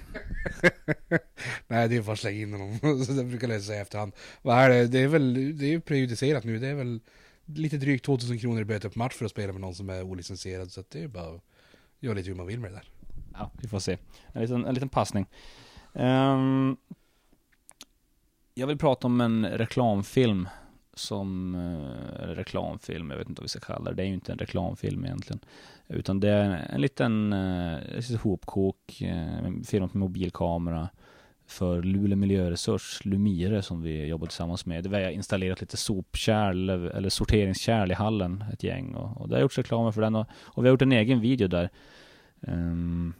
[1.68, 2.78] Nej det är bara att slänga in honom.
[3.06, 4.12] Så det brukar jag säga efterhand.
[4.42, 4.86] Vad är det?
[4.86, 6.58] Det är väl, det är ju prejudicerat nu.
[6.58, 7.00] Det är väl
[7.44, 10.02] lite drygt 2000 kronor i böter på match för att spela med någon som är
[10.02, 10.72] olicensierad.
[10.72, 11.42] Så det är bara att
[12.00, 12.88] göra lite hur man vill med det där.
[13.32, 13.98] Ja, vi får se.
[14.32, 15.26] En liten, en liten passning.
[15.94, 16.76] Ehm,
[18.54, 20.48] jag vill prata om en reklamfilm
[20.98, 23.96] som, eh, eller reklamfilm, jag vet inte vad vi ska kalla det.
[23.96, 25.40] Det är ju inte en reklamfilm egentligen.
[25.88, 30.88] Utan det är en liten, eh, hopkok, eh, filmat med mobilkamera
[31.46, 34.86] för Luleå Miljöresurs, Lumire, som vi jobbar tillsammans med.
[34.86, 38.94] Vi har installerat lite sopkärl, eller sorteringskärl i hallen, ett gäng.
[38.94, 40.14] Och, och det har gjorts reklamer för den.
[40.14, 41.70] Och, och vi har gjort en egen video där.
[42.40, 43.14] Um,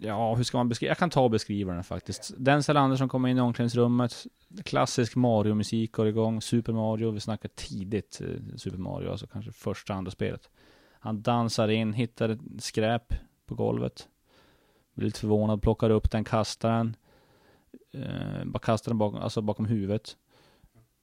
[0.00, 0.90] ja, hur ska man beskriva?
[0.90, 2.32] Jag kan ta och beskriva den faktiskt.
[2.36, 4.26] Denzel Andersson kommer in i omklädningsrummet.
[4.64, 6.42] Klassisk Mario-musik går igång.
[6.42, 10.50] Super Mario, vi snackar tidigt eh, Super Mario, alltså kanske första, andra spelet.
[11.00, 13.14] Han dansar in, hittar ett skräp
[13.46, 14.08] på golvet.
[14.94, 16.96] Blir lite förvånad, plockar upp den, kastar den.
[17.92, 20.16] Eh, bara kastar den bakom, alltså bakom huvudet.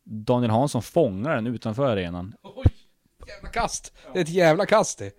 [0.03, 2.35] Daniel Hansson fångar den utanför arenan.
[2.43, 2.65] Oj!
[3.27, 3.93] Jävla kast!
[4.13, 5.11] Det är ett jävla kast det.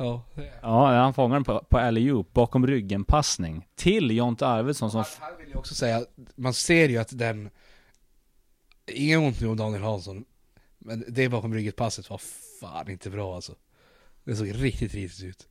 [0.00, 0.24] Ja.
[0.62, 3.66] Ja, han fångar den på, på alley-oop, bakom ryggen passning.
[3.74, 5.04] Till Jonte Arvidsson som...
[5.20, 7.50] Här vill jag också säga, man ser ju att den...
[8.86, 10.24] Inget ont nu om Daniel Hansson.
[10.78, 12.20] Men det bakom ryggen passet var
[12.60, 13.54] fan inte bra alltså.
[14.24, 15.48] Det såg riktigt riktigt ut.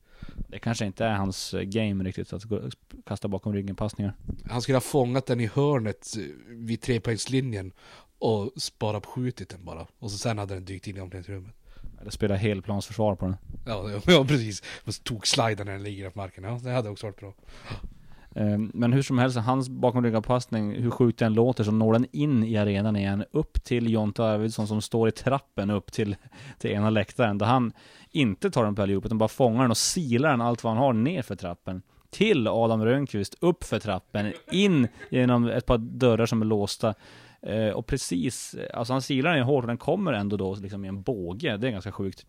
[0.48, 2.70] Det kanske inte är hans eh, game riktigt att gå,
[3.06, 4.14] kasta bakom ryggen passningar.
[4.50, 7.72] Han skulle ha fångat den i hörnet eh, vid trepoängslinjen
[8.18, 9.86] och bara skjutit den bara.
[9.98, 11.54] Och så sen hade den dykt in i omklädningsrummet.
[12.00, 13.36] Eller spela helplansförsvar på den.
[13.66, 14.62] Ja, ja precis.
[14.84, 16.44] Och så tog sliden när den ligger på marken.
[16.44, 17.32] Ja, det hade också varit bra.
[18.34, 21.92] Eh, Men hur som helst, hans bakom ryggen passning, hur sjukt den låter, så når
[21.92, 26.16] den in i arenan igen, upp till Jonte Arvidsson som står i trappen upp till,
[26.58, 27.72] till ena läktaren, där han
[28.10, 30.82] inte tar den på allihop, utan bara fångar den och silar den allt vad han
[30.82, 31.82] har ner för trappen.
[32.10, 36.94] Till Adam Rönnqvist, upp för trappen, in genom ett par dörrar som är låsta.
[37.42, 40.54] Eh, och precis, eh, alltså han silar den ju hårt och den kommer ändå då
[40.54, 42.26] liksom i en båge, det är ganska sjukt.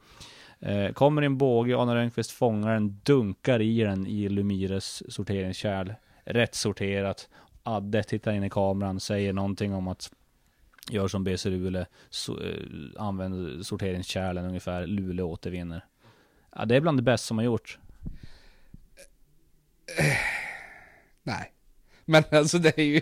[0.60, 5.93] Eh, kommer i en båge, Arne Rönnqvist fångar den, dunkar i den i Lumires sorteringskärl.
[6.26, 7.30] Rätt sorterat.
[7.63, 10.12] Adde tittar in i kameran, säger någonting om att
[10.89, 15.86] gör som BC Luleå, so, eh, sorteringskärlen ungefär, Luleå återvinner.
[16.56, 17.80] Ja, det är bland det bästa som har gjorts.
[20.00, 20.17] Eh,
[21.24, 21.52] nej.
[22.12, 23.02] Men alltså det är ju,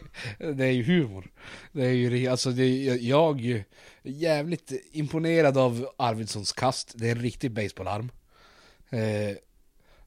[0.54, 1.32] det är ju humor.
[1.72, 3.64] Det är ju, alltså det är, jag är
[4.04, 6.94] jävligt imponerad av Arvidssons kast.
[6.96, 8.12] Det är en riktig baseballarm.
[8.90, 9.38] Eh,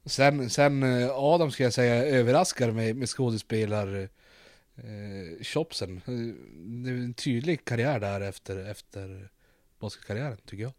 [0.05, 4.09] sen, sen eh, Adam ska jag säga överraskar med, med skådespelar
[4.75, 5.97] eh, shopsen.
[5.97, 6.13] Eh,
[6.83, 9.29] det är en tydlig karriär där efter, efter
[9.79, 10.73] basketkarriären tycker jag.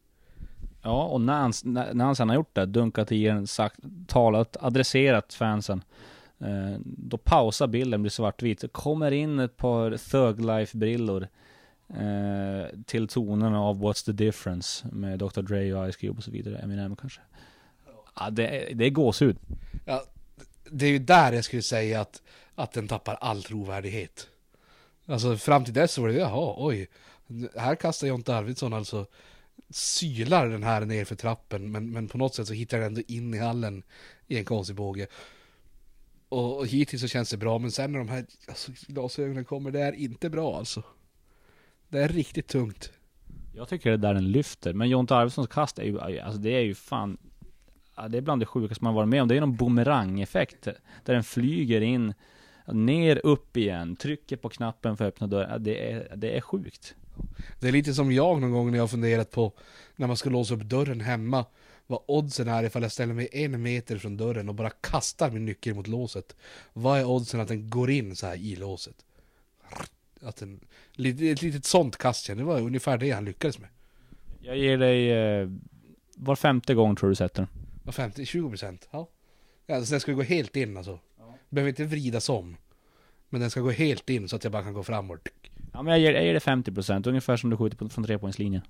[0.83, 3.79] Ja, och när han, när när han sen har gjort det, dunkat i den, sagt,
[4.07, 5.83] talat, adresserat fansen.
[6.41, 8.73] Eh, då pausar bilden, blir svartvit.
[8.73, 11.29] Kommer in ett par Thug Life-brillor.
[11.89, 15.43] Eh, till tonerna av What's the Difference med Dr.
[15.43, 16.59] Dre och Ice Cube och så vidare.
[16.59, 17.21] Eminem kanske.
[18.17, 19.37] Ja, det, är- det är gåshud.
[19.87, 20.05] Ja,
[20.71, 22.23] det är ju där jag skulle säga att,
[22.55, 24.29] att den tappar all trovärdighet.
[25.07, 26.89] Alltså fram till dess så var det, jaha, oj.
[27.57, 29.07] Här kastar Jonte Arvidsson alltså
[29.71, 33.01] sylar den här ner för trappen men, men på något sätt så hittar den ändå
[33.09, 33.83] in i hallen
[34.27, 35.07] i en konstig båge.
[36.35, 39.71] Och, och hittills så känns det bra men sen när de här alltså, glasögonen kommer,
[39.71, 40.83] det är inte bra alltså.
[41.89, 42.93] Det är riktigt tungt.
[43.53, 44.73] Jag tycker det är där den lyfter.
[44.73, 47.19] Men Jonte Arvidssons kast är ju, alltså det är ju fan
[48.09, 49.29] Det är bland det sjukaste man varit med om.
[49.29, 50.63] Det är någon bumerangeffekt.
[51.05, 52.15] Där den flyger in,
[52.67, 55.63] ner, upp igen, trycker på knappen för att öppna dörren.
[55.63, 56.95] Det, är, det är sjukt.
[57.61, 59.53] Det är lite som jag någon gång när jag har funderat på
[59.97, 61.45] när man ska låsa upp dörren hemma.
[61.87, 65.45] Vad oddsen är ifall jag ställer mig en meter från dörren och bara kastar min
[65.45, 66.37] nyckel mot låset.
[66.73, 69.05] Vad är oddsen att den går in så här i låset?
[70.21, 70.61] Att den,
[70.99, 73.69] ett litet sånt kast, det var ungefär det han lyckades med.
[74.41, 75.11] Jag ger dig...
[75.13, 75.49] Eh,
[76.17, 77.49] var femte gång tror du sätter.
[77.83, 78.89] Var 50, 20 procent?
[78.91, 79.09] Ja.
[79.67, 80.99] ja alltså den ska gå helt in alltså.
[81.49, 82.57] Behöver inte vridas om.
[83.29, 85.29] Men den ska gå helt in så att jag bara kan gå framåt.
[85.75, 88.63] Ja men jag ger, jag ger dig 50% ungefär som du skjuter på, från trepoängslinjen.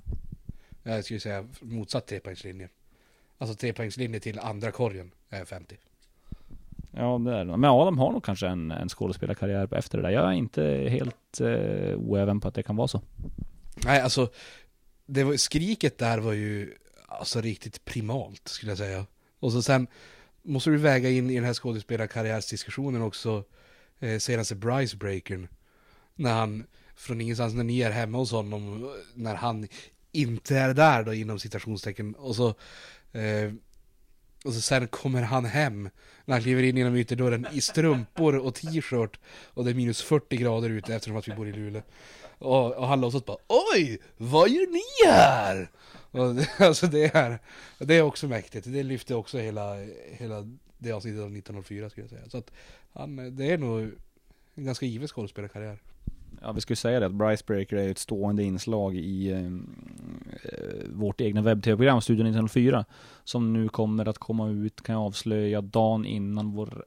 [0.82, 2.68] Jag skulle säga motsatt trepoängslinje.
[3.38, 5.76] Alltså trepoängslinje till andra korgen är 50.
[6.90, 7.56] Ja det är det.
[7.56, 10.10] Men Adam har nog kanske en, en skådespelarkarriär efter det där.
[10.10, 13.02] Jag är inte helt eh, oäven på att det kan vara så.
[13.84, 14.30] Nej alltså,
[15.06, 16.74] det var, skriket där var ju
[17.08, 19.06] alltså riktigt primalt skulle jag säga.
[19.40, 19.86] Och så sen
[20.42, 23.44] måste du väga in i den här skådespelarkarriärsdiskussionen också
[23.98, 25.48] eh, senaste Bryce-breakern.
[26.14, 26.64] När han,
[26.96, 29.68] från ingenstans när ni är hemma hos honom, när han
[30.12, 32.14] inte är där då inom citationstecken.
[32.14, 32.48] Och så,
[33.12, 33.52] eh,
[34.44, 35.90] och så sen kommer han hem
[36.24, 39.20] när han kliver in genom ytterdörren i strumpor och t-shirt.
[39.44, 41.82] Och det är minus 40 grader ute eftersom att vi bor i Luleå.
[42.38, 43.98] Och, och han låtsas bara Oj!
[44.16, 45.70] Vad gör ni här?
[46.10, 46.34] Och,
[46.66, 47.38] alltså det är,
[47.78, 48.66] det är också mäktigt.
[48.72, 49.74] Det lyfter också hela,
[50.10, 52.30] hela det avsnittet av 1904 skulle jag säga.
[52.30, 52.50] Så att
[52.92, 53.90] han, det är nog
[54.54, 55.78] en ganska given skådespelarkarriär.
[56.42, 60.88] Ja, vi skulle säga det att Bryce Breaker är ett stående inslag i eh, eh
[60.92, 62.84] vårt egna webb-tv-program Studio 1904.
[63.24, 66.84] Som nu kommer att komma ut, kan jag avslöja, dagen innan vår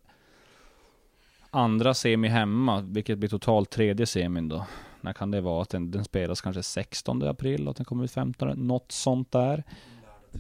[1.49, 4.65] andra semi hemma, vilket blir totalt tredje semin då.
[5.01, 5.62] När kan det vara?
[5.62, 9.31] Att den, den spelas kanske 16 april och att den kommer ut 15, något sånt
[9.31, 9.63] där.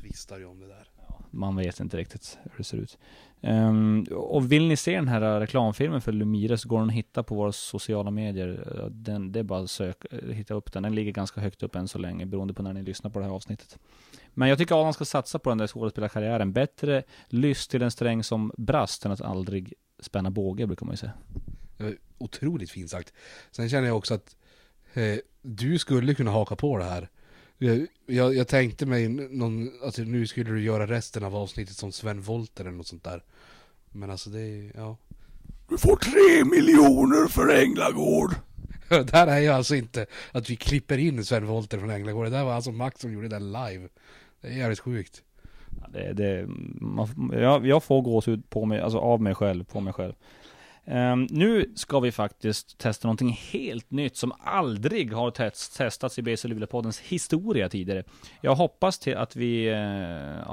[0.01, 0.96] Tvistar ju om det där.
[1.31, 2.97] Man vet inte riktigt hur det ser ut.
[3.41, 7.23] Um, och vill ni se den här reklamfilmen för Lumire så går den att hitta
[7.23, 8.79] på våra sociala medier.
[8.79, 10.83] Eh, den, det är bara att söka, eh, hitta upp den.
[10.83, 13.25] Den ligger ganska högt upp än så länge beroende på när ni lyssnar på det
[13.25, 13.79] här avsnittet.
[14.33, 16.53] Men jag tycker Adam ska satsa på den där skådespelarkarriären.
[16.53, 20.97] Bättre lyss till en sträng som brast än att aldrig spänna båge brukar man ju
[20.97, 21.13] säga.
[21.77, 23.13] Det var otroligt fint sagt.
[23.51, 24.35] Sen känner jag också att
[24.93, 27.09] eh, du skulle kunna haka på det här.
[27.57, 31.91] Jag, jag, jag tänkte mig någon, att nu skulle du göra resten av avsnittet som
[31.91, 33.23] Sven Wollter eller något sånt där.
[33.91, 34.97] Men alltså det är, ja.
[35.69, 38.35] Du får tre miljoner för Änglagård.
[38.89, 42.25] där är jag alltså inte att vi klipper in Sven Wollter från Änglagård.
[42.25, 43.87] Det där var alltså Max som gjorde det live.
[44.41, 45.23] Det är jävligt sjukt.
[45.81, 46.47] Ja, Det, det,
[46.81, 50.13] man, jag, jag får gåshud på mig, alltså av mig själv, på mig själv.
[50.89, 56.21] Um, nu ska vi faktiskt testa någonting helt nytt som aldrig har test, testats i
[56.21, 58.03] BC Luleå-poddens historia tidigare.
[58.41, 59.77] Jag hoppas till att vi uh,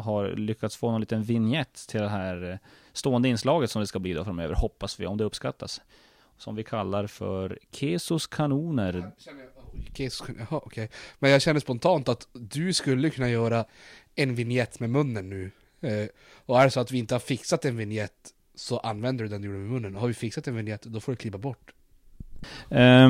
[0.00, 2.56] har lyckats få någon liten vignett till det här uh,
[2.92, 5.80] stående inslaget som det ska bli då framöver, hoppas vi, om det uppskattas.
[6.38, 9.10] Som vi kallar för Kesos kanoner.
[9.90, 10.90] Okej, så- Jaha, okej.
[11.18, 13.64] Men jag känner spontant att du skulle kunna göra
[14.14, 15.50] en vignett med munnen nu.
[15.80, 16.06] Eh,
[16.46, 19.42] och är det så att vi inte har fixat en vignett så använder du den
[19.42, 19.94] du gjorde med munnen.
[19.94, 21.72] Har vi fixat en vignett, då får du klippa bort.
[22.70, 23.08] Eh,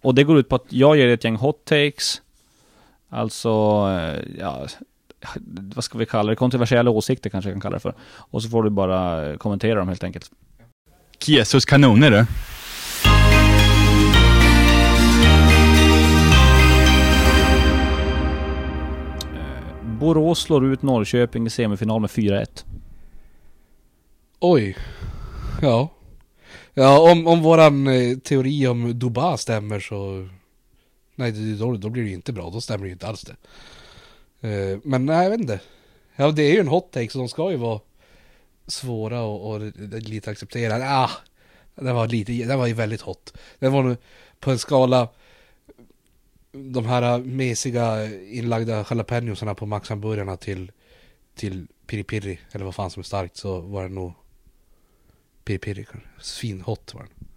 [0.00, 2.22] och det går ut på att jag ger ett gäng hot takes.
[3.08, 3.48] Alltså,
[3.90, 4.66] eh, ja,
[5.74, 6.36] vad ska vi kalla det?
[6.36, 7.94] Kontroversiella åsikter kanske jag kan kalla det för.
[8.02, 10.30] Och så får du bara eh, kommentera dem helt enkelt.
[11.18, 12.26] Kesos kanoner du.
[20.00, 22.64] Borås slår ut Norrköping i semifinal med 4-1.
[24.42, 24.76] Oj.
[25.62, 25.88] Ja.
[26.74, 30.28] Ja, om, om våran eh, teori om Duba stämmer så...
[31.14, 32.50] Nej, då, då blir det ju inte bra.
[32.50, 33.36] Då stämmer det ju inte alls det.
[34.48, 35.60] Eh, men nej, jag vet inte.
[36.16, 37.80] Ja, det är ju en hot take så de ska ju vara
[38.66, 39.60] svåra och, och
[40.00, 40.84] lite accepterade.
[40.88, 41.10] Ah,
[41.74, 43.34] den var lite, den var ju väldigt hot.
[43.58, 43.96] Den var nu
[44.38, 45.08] på en skala
[46.52, 50.72] de här mesiga inlagda jalapenosarna på maxhamburgarna till
[51.34, 54.12] till piri piri eller vad fan som är starkt så var det nog
[55.58, 55.86] kanske.
[56.20, 57.28] Svinhot var den.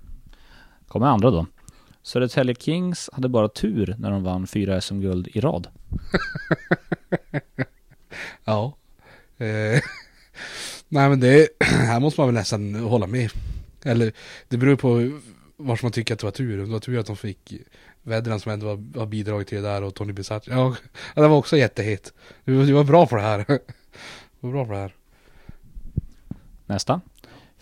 [0.88, 1.45] Kommer andra då.
[2.04, 5.67] Södertälje Kings hade bara tur när de vann fyra SM-guld i rad.
[8.43, 8.78] Ja.
[9.38, 9.47] Eh,
[10.88, 13.32] nej men det, här måste man väl nästan hålla med.
[13.84, 14.13] Eller
[14.47, 15.19] det beror på
[15.58, 16.58] vars man tycker att det var tur.
[16.58, 17.54] Det var tur att de fick
[18.02, 20.54] Vedran som ändå har, bidragit till det där och Tony Bisaccia.
[20.54, 20.76] Ja,
[21.21, 22.13] det var också jättehet.
[22.43, 23.45] Du var bra på det här.
[23.47, 23.60] Du
[24.39, 24.95] var bra på det här.
[26.65, 27.02] Nästa.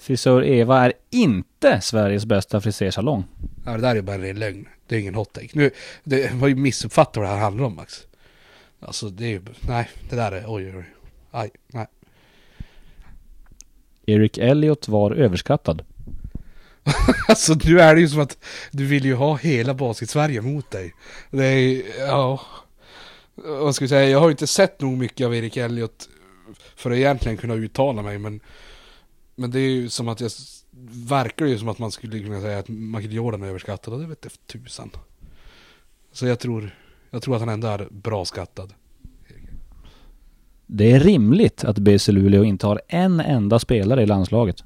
[0.02, 3.24] Frisör Eva är inte Sveriges bästa frisersalong.
[3.66, 4.68] Ja, det där är bara en lögn.
[4.88, 5.50] Det är ingen hot take.
[5.54, 5.72] Nu,
[6.04, 8.08] det var ju missuppfattat vad det här handlar om Max.
[8.80, 10.86] Alltså det är ju, nej, det där är, oj oj oj.
[11.32, 11.88] Aj, nej.
[14.06, 15.82] Eric Elliott var överskattad.
[17.28, 18.38] Alltså nu är det ju som att
[18.72, 20.94] du vill ju ha hela basket-Sverige mot dig.
[21.30, 22.42] Det är, ja...
[23.36, 26.10] Vad ska vi säga, jag har ju inte sett nog mycket av Erik Elliot
[26.76, 28.40] för att egentligen kunna uttala mig men
[29.36, 30.32] Men det är ju som att jag
[31.08, 34.08] verkar ju som att man skulle kunna säga att Michael Jordan är överskattad och det
[34.08, 34.90] vet jag tusan.
[36.12, 36.76] Så jag tror
[37.10, 38.74] Jag tror att han ändå är bra skattad.
[40.66, 44.64] Det är rimligt att BC Luleå inte har en enda spelare i landslaget.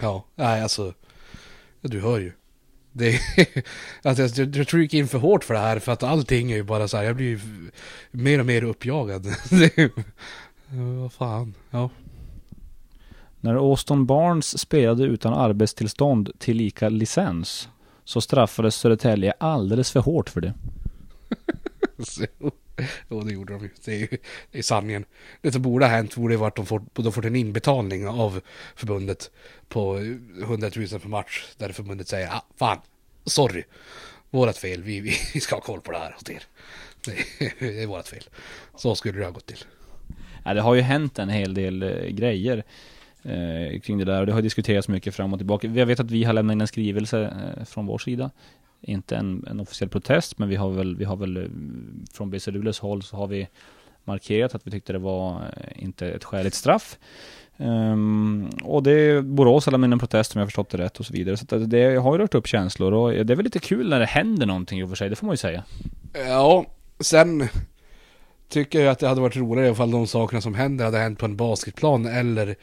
[0.00, 0.94] Ja, nej alltså.
[1.80, 2.32] Du hör ju.
[2.92, 3.20] Det är,
[4.02, 6.52] alltså, jag, jag tror jag gick in för hårt för det här för att allting
[6.52, 7.40] är ju bara så här, jag blir ju
[8.10, 9.26] mer och mer uppjagad.
[10.70, 11.90] Är- Ja, Vad fan, ja.
[13.40, 17.68] När Austin Barnes spelade utan arbetstillstånd tillika licens
[18.04, 20.54] så straffades Södertälje alldeles för hårt för det.
[23.08, 23.70] Jo, det gjorde de ju.
[23.84, 24.08] Det är ju
[24.50, 25.04] det är sanningen.
[25.40, 28.40] Det som borde ha hänt borde vara att de fått, de fått en inbetalning av
[28.74, 29.30] förbundet
[29.68, 31.44] på 100 000 per match.
[31.58, 32.78] Där förbundet säger, ah, fan,
[33.24, 33.64] sorry.
[34.30, 35.00] Vårat fel, vi,
[35.34, 36.42] vi, ska ha koll på det här hos er.
[37.04, 37.16] Det,
[37.58, 38.24] det är vårat fel.
[38.76, 39.64] Så skulle det ha gått till.
[40.46, 42.64] Ja, det har ju hänt en hel del eh, grejer
[43.22, 45.68] eh, kring det där och det har diskuterats mycket fram och tillbaka.
[45.68, 48.30] Jag vet att vi har lämnat in en skrivelse eh, från vår sida.
[48.80, 51.42] Inte en, en officiell protest, men vi har väl, vi har väl eh,
[52.12, 53.48] från BC Luleås håll så har vi
[54.04, 56.98] markerat att vi tyckte det var eh, inte ett skäligt straff.
[57.58, 61.00] Um, och det Borås har lämnat in en protest om jag har förstått det rätt
[61.00, 61.36] och så vidare.
[61.36, 64.00] Så att det har ju rört upp känslor och det är väl lite kul när
[64.00, 65.64] det händer någonting i och för sig, det får man ju säga.
[66.14, 66.64] Ja,
[67.00, 67.48] sen
[68.48, 71.26] tycker jag att det hade varit roligare ifall de sakerna som händer hade hänt på
[71.26, 72.56] en basketplan eller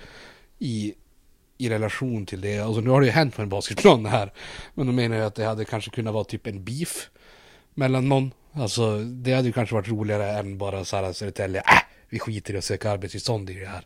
[0.59, 0.93] i,
[1.57, 2.59] i relation till det.
[2.59, 4.34] Alltså nu har det ju hänt på en basketplan här.
[4.73, 7.09] Men då menar jag att det hade kanske kunnat vara typ en beef
[7.73, 8.31] mellan någon.
[8.53, 12.53] Alltså det hade ju kanske varit roligare än bara så här Södertälje, äh, vi skiter
[12.53, 13.86] i att söka arbetstillstånd i det här.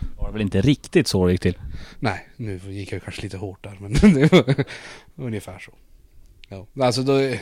[0.00, 1.58] Det var väl inte riktigt så det gick till.
[1.98, 5.72] Nej, nu gick jag kanske lite hårt där, men det var ungefär så.
[6.48, 7.34] Ja, alltså då,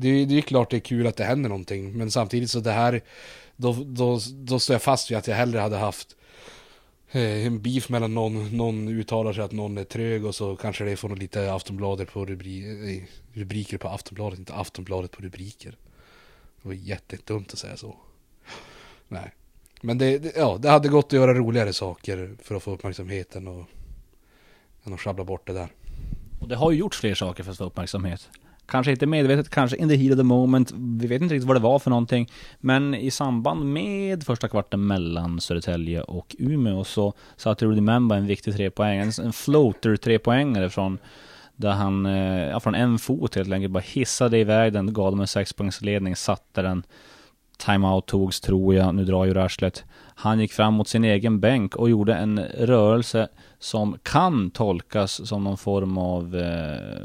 [0.00, 2.72] det, det är klart det är kul att det händer någonting, men samtidigt så det
[2.72, 3.00] här,
[3.56, 6.16] då, då, då står jag fast vid att jag hellre hade haft
[7.10, 10.84] eh, en beef mellan någon, någon uttalar sig att någon är trög och så kanske
[10.84, 13.02] det får lite Aftonbladet på rubri, eh,
[13.38, 15.76] rubriker på Aftonbladet, inte Aftonbladet på rubriker.
[16.62, 17.96] Det var jättedumt att säga så.
[19.08, 19.34] Nej.
[19.80, 23.48] Men det, det, ja, det hade gått att göra roligare saker för att få uppmärksamheten
[23.48, 23.64] och
[24.84, 25.68] än att sjabbla bort det där.
[26.40, 28.28] Och det har ju gjorts fler saker för att få uppmärksamhet.
[28.68, 30.72] Kanske inte medvetet, kanske in the heat of the moment.
[30.76, 32.28] Vi vet inte riktigt vad det var för någonting.
[32.60, 38.26] Men i samband med första kvarten mellan Södertälje och Umeå så satte Rudy Memba en
[38.26, 38.98] viktig trepoäng.
[38.98, 40.98] En, floater trepoängare från
[41.56, 45.20] där han, eh, ja, från en fot helt enkelt bara hissade iväg den, gav dem
[45.20, 46.82] en sexpoängsledning, satte den.
[47.58, 49.84] Timeout togs tror jag, nu drar ju arslet.
[50.14, 55.44] Han gick fram mot sin egen bänk och gjorde en rörelse som kan tolkas som
[55.44, 56.36] någon form av...
[56.36, 56.98] Eh,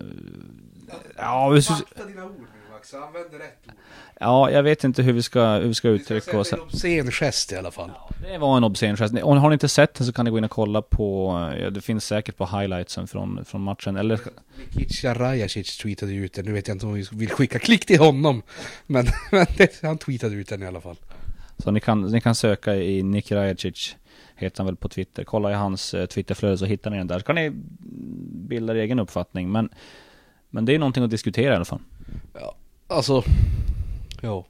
[1.17, 1.75] ja, vi ska,
[2.07, 3.73] dina ord nu Max, använd rätt ord.
[4.19, 6.53] ja, jag vet inte hur vi ska, hur vi ska uttrycka oss.
[6.53, 7.91] en obscen gest i alla fall.
[8.21, 9.13] Det var en obscen gest.
[9.23, 11.69] Om har ni inte sett den så kan ni gå in och kolla på, ja,
[11.69, 13.95] det finns säkert på highlightsen från, från matchen.
[13.95, 14.19] Eller
[14.73, 17.99] Nikica Rajacic tweetade ut den, nu vet jag inte om vi vill skicka klick till
[17.99, 18.41] honom.
[18.85, 20.95] Men, men det, han tweetade ut den i alla fall.
[21.57, 23.95] Så ni kan, ni kan söka i Nick Rajacic,
[24.35, 25.23] heter han väl på Twitter.
[25.23, 27.19] Kolla i hans eh, Twitterflöde så hittar ni den där.
[27.19, 27.51] Så kan ni
[28.49, 29.51] bilda er egen uppfattning.
[29.51, 29.69] Men,
[30.53, 31.81] men det är någonting att diskutera i alla fall.
[32.33, 32.55] Ja,
[32.87, 33.23] alltså,
[34.21, 34.45] ja.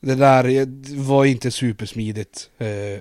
[0.00, 2.50] Det där var inte supersmidigt.
[2.58, 3.00] Eh,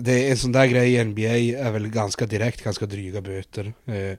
[0.00, 3.72] det är en sån där grej i NBA är väl ganska direkt, ganska dryga böter.
[3.84, 4.18] Eh,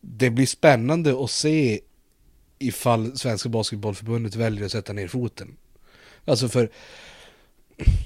[0.00, 1.80] det blir spännande att se
[2.58, 5.56] ifall Svenska Basketbollförbundet väljer att sätta ner foten.
[6.24, 6.70] Alltså för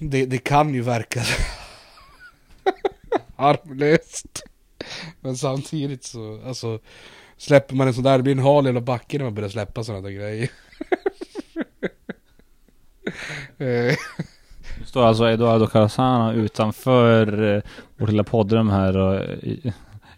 [0.00, 1.22] det, det kan ju verka
[3.36, 4.42] harmlöst.
[5.20, 6.80] Men samtidigt så, alltså
[7.40, 9.84] Släpper man en sån där, det blir en hal hela backen när man börjar släppa
[9.84, 10.50] sådana där grejer.
[13.58, 13.96] Eh,
[14.78, 17.62] Nu står alltså Eduardo Carazana utanför eh,
[17.96, 19.72] vårt lilla poddrum här och eh,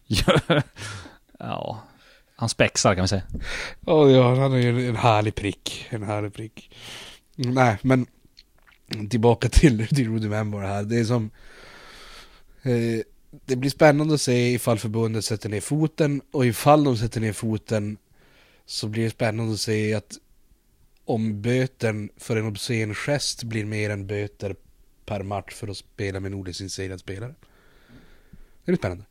[0.07, 0.63] gör-
[1.39, 1.83] ja,
[2.37, 3.23] han spexar kan vi säga.
[3.87, 5.87] Ja, ja, han är ju en, en härlig prick.
[5.91, 6.75] En härlig prick.
[7.37, 8.07] Nej, men
[9.11, 10.83] tillbaka till, till Rudy Member här.
[10.83, 11.31] Det är som...
[12.63, 13.03] Eh,
[13.45, 17.33] det blir spännande att se ifall förbundet sätter ner foten och ifall de sätter ner
[17.33, 17.97] foten
[18.67, 20.19] så blir det spännande att se att
[21.05, 24.57] om böten för en obscen gest blir mer än böter
[25.07, 27.35] per match för att spela med en olicensierad spelare.
[28.31, 29.05] Det blir spännande.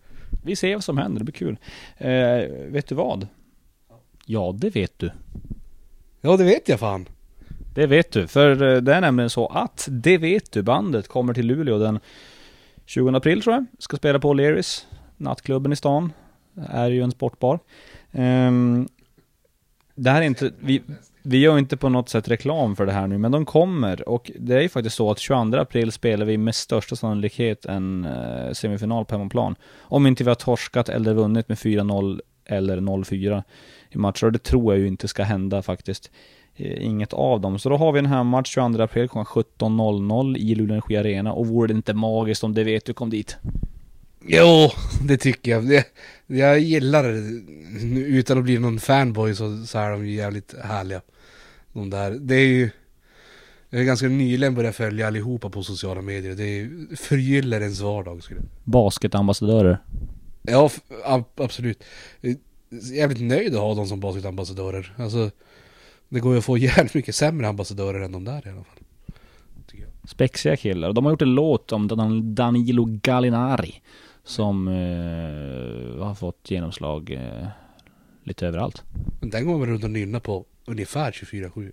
[0.43, 1.57] Vi ser vad som händer, det blir kul.
[1.97, 3.27] Eh, vet du vad?
[4.25, 5.11] Ja, det vet du.
[6.21, 7.09] Ja, det vet jag fan.
[7.73, 11.33] Det vet du, för eh, det är nämligen så att Det vet du bandet kommer
[11.33, 11.99] till Luleå den
[12.91, 13.65] 20 april tror jag.
[13.79, 14.85] Ska spela på O'Learys,
[15.17, 16.13] nattklubben i stan.
[16.69, 17.59] Är ju en sportbar.
[18.11, 18.87] Um,
[19.95, 20.81] det här är inte, vi,
[21.21, 24.31] vi gör inte på något sätt reklam för det här nu, men de kommer och
[24.39, 28.51] det är ju faktiskt så att 22 april spelar vi med största sannolikhet en eh,
[28.51, 29.55] semifinal på hemmaplan.
[29.79, 33.43] Om inte vi har torskat eller vunnit med 4-0 eller 0-4
[33.89, 34.25] i matcher.
[34.25, 36.11] Och det tror jag ju inte ska hända faktiskt.
[36.55, 37.59] Eh, Inget av dem.
[37.59, 41.33] Så då har vi den här match 22 april klockan 17.00 i Luleå Energi Arena.
[41.33, 43.37] Och vore det inte magiskt om det vet du kom dit?
[44.27, 44.69] Jo,
[45.07, 45.67] det tycker jag.
[45.69, 45.85] Det,
[46.27, 47.19] jag gillar det.
[47.99, 51.01] Utan att bli någon fanboy så, så är de ju jävligt härliga.
[51.73, 52.11] De där.
[52.11, 52.69] Det är ju...
[53.69, 56.35] Jag har ganska nyligen börjat följa allihopa på sociala medier.
[56.35, 59.77] Det är förgyller ens vardag skulle jag Basketambassadörer.
[60.41, 60.69] Ja,
[61.05, 61.83] ab- absolut.
[62.21, 62.37] Jag är
[62.95, 64.93] Jävligt nöjd att ha dem som basketambassadörer.
[64.97, 65.31] Alltså,
[66.11, 68.83] det går ju att få jävligt mycket sämre ambassadörer än de där i alla fall.
[70.07, 70.93] Spexiga killar.
[70.93, 73.81] De har gjort en låt om Dan- Danilo Gallinari.
[74.23, 77.47] Som eh, har fått genomslag eh,
[78.23, 78.83] lite överallt.
[79.19, 81.71] Men den går man runt och nynnar på ungefär 24-7.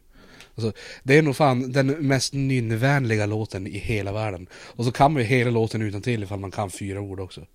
[0.55, 0.73] Alltså,
[1.03, 4.47] det är nog fan den mest nynnvänliga låten i hela världen.
[4.53, 7.47] Och så kan man ju hela låten utan till ifall man kan fyra ord också.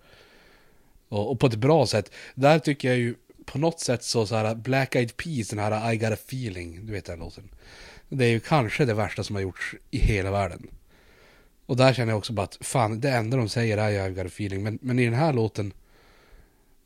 [1.09, 2.11] Och, och på ett bra sätt.
[2.35, 3.15] Där tycker jag ju
[3.45, 6.85] på något sätt så, så här Black Eyed Peas, den här I got a feeling,
[6.85, 7.49] du vet den låten.
[8.09, 10.67] Det är ju kanske det värsta som har gjorts i hela världen.
[11.65, 14.25] Och där känner jag också bara att fan, det enda de säger är I got
[14.25, 14.63] a feeling.
[14.63, 15.73] Men, men i den här låten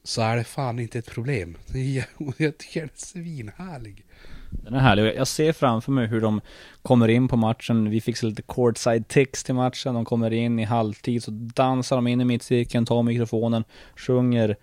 [0.04, 1.58] så är det fan inte ett problem.
[1.68, 2.06] Jag, är,
[2.38, 4.06] jag tycker den är svinhärlig.
[4.50, 5.16] Den är härlig.
[5.16, 6.42] Jag ser framför mig hur de
[6.82, 7.90] kommer in på matchen.
[7.90, 9.94] Vi fick lite courtside ticks till matchen.
[9.94, 13.64] De kommer in i halvtid, så dansar de in i mittcirkeln, tar mikrofonen,
[13.96, 14.58] sjunger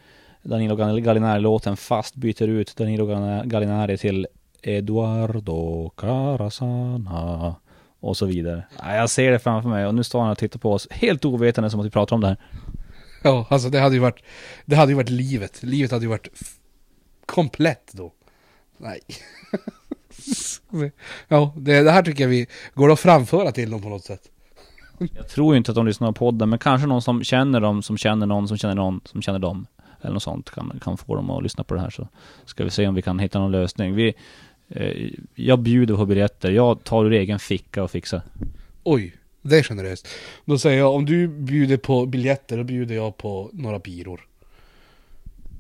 [0.45, 3.07] Danilo Gallinari-låten fast byter ut Danilo
[3.45, 4.26] Gallinari till
[4.62, 7.55] Eduardo Carasana
[8.01, 8.66] och så vidare.
[8.78, 11.24] Ja, Jag ser det framför mig och nu står han och tittar på oss helt
[11.24, 12.36] ovetande som att vi pratar om det här.
[13.22, 14.22] Ja, alltså det hade ju varit,
[14.64, 15.62] det hade ju varit livet.
[15.62, 16.28] Livet hade ju varit
[17.26, 18.12] komplett då.
[18.76, 19.01] Nej.
[21.28, 24.30] ja, det, det här tycker jag vi går att framföra till dem på något sätt.
[24.99, 27.82] Jag tror ju inte att de lyssnar på podden, men kanske någon som känner dem,
[27.82, 29.66] som känner någon, som känner någon, som känner dem.
[30.05, 32.09] Eller något sånt kan, kan få dem att lyssna på det här så
[32.44, 33.94] ska vi se om vi kan hitta någon lösning.
[33.94, 34.14] Vi,
[34.68, 38.22] eh, jag bjuder på biljetter, jag tar ur egen ficka och fixar.
[38.82, 40.09] Oj, det är generöst.
[40.44, 44.20] Då säger jag, om du bjuder på biljetter, då bjuder jag på några biror.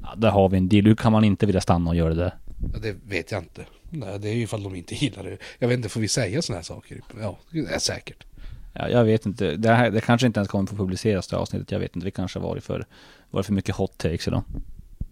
[0.02, 0.84] Ja, där har vi en deal.
[0.86, 2.32] Hur kan man inte vilja stanna och göra det?
[2.72, 3.64] Ja, det vet jag inte.
[3.90, 5.38] Nej, det är ju ifall de inte gillar det.
[5.58, 7.00] Jag vet inte, får vi säga sådana här saker?
[7.20, 8.24] Ja, det är säkert.
[8.72, 9.56] Ja, jag vet inte.
[9.56, 11.72] Det, här, det kanske inte ens kommer få publiceras det här avsnittet.
[11.72, 12.04] Jag vet inte.
[12.04, 12.86] Vi kanske har varit för,
[13.34, 14.42] varit för mycket hot takes idag.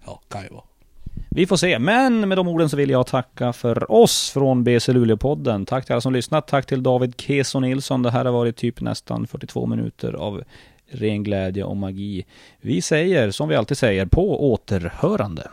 [0.06, 0.64] Ja, kan ju vara.
[1.30, 4.92] Vi får se, men med de orden så vill jag tacka för oss från BC
[4.92, 5.66] Luleå-podden.
[5.66, 8.02] Tack till alla som lyssnat, tack till David Keso Nilsson.
[8.02, 10.42] Det här har varit typ nästan 42 minuter av
[10.90, 12.24] ren glädje och magi.
[12.60, 15.50] Vi säger, som vi alltid säger, på återhörande.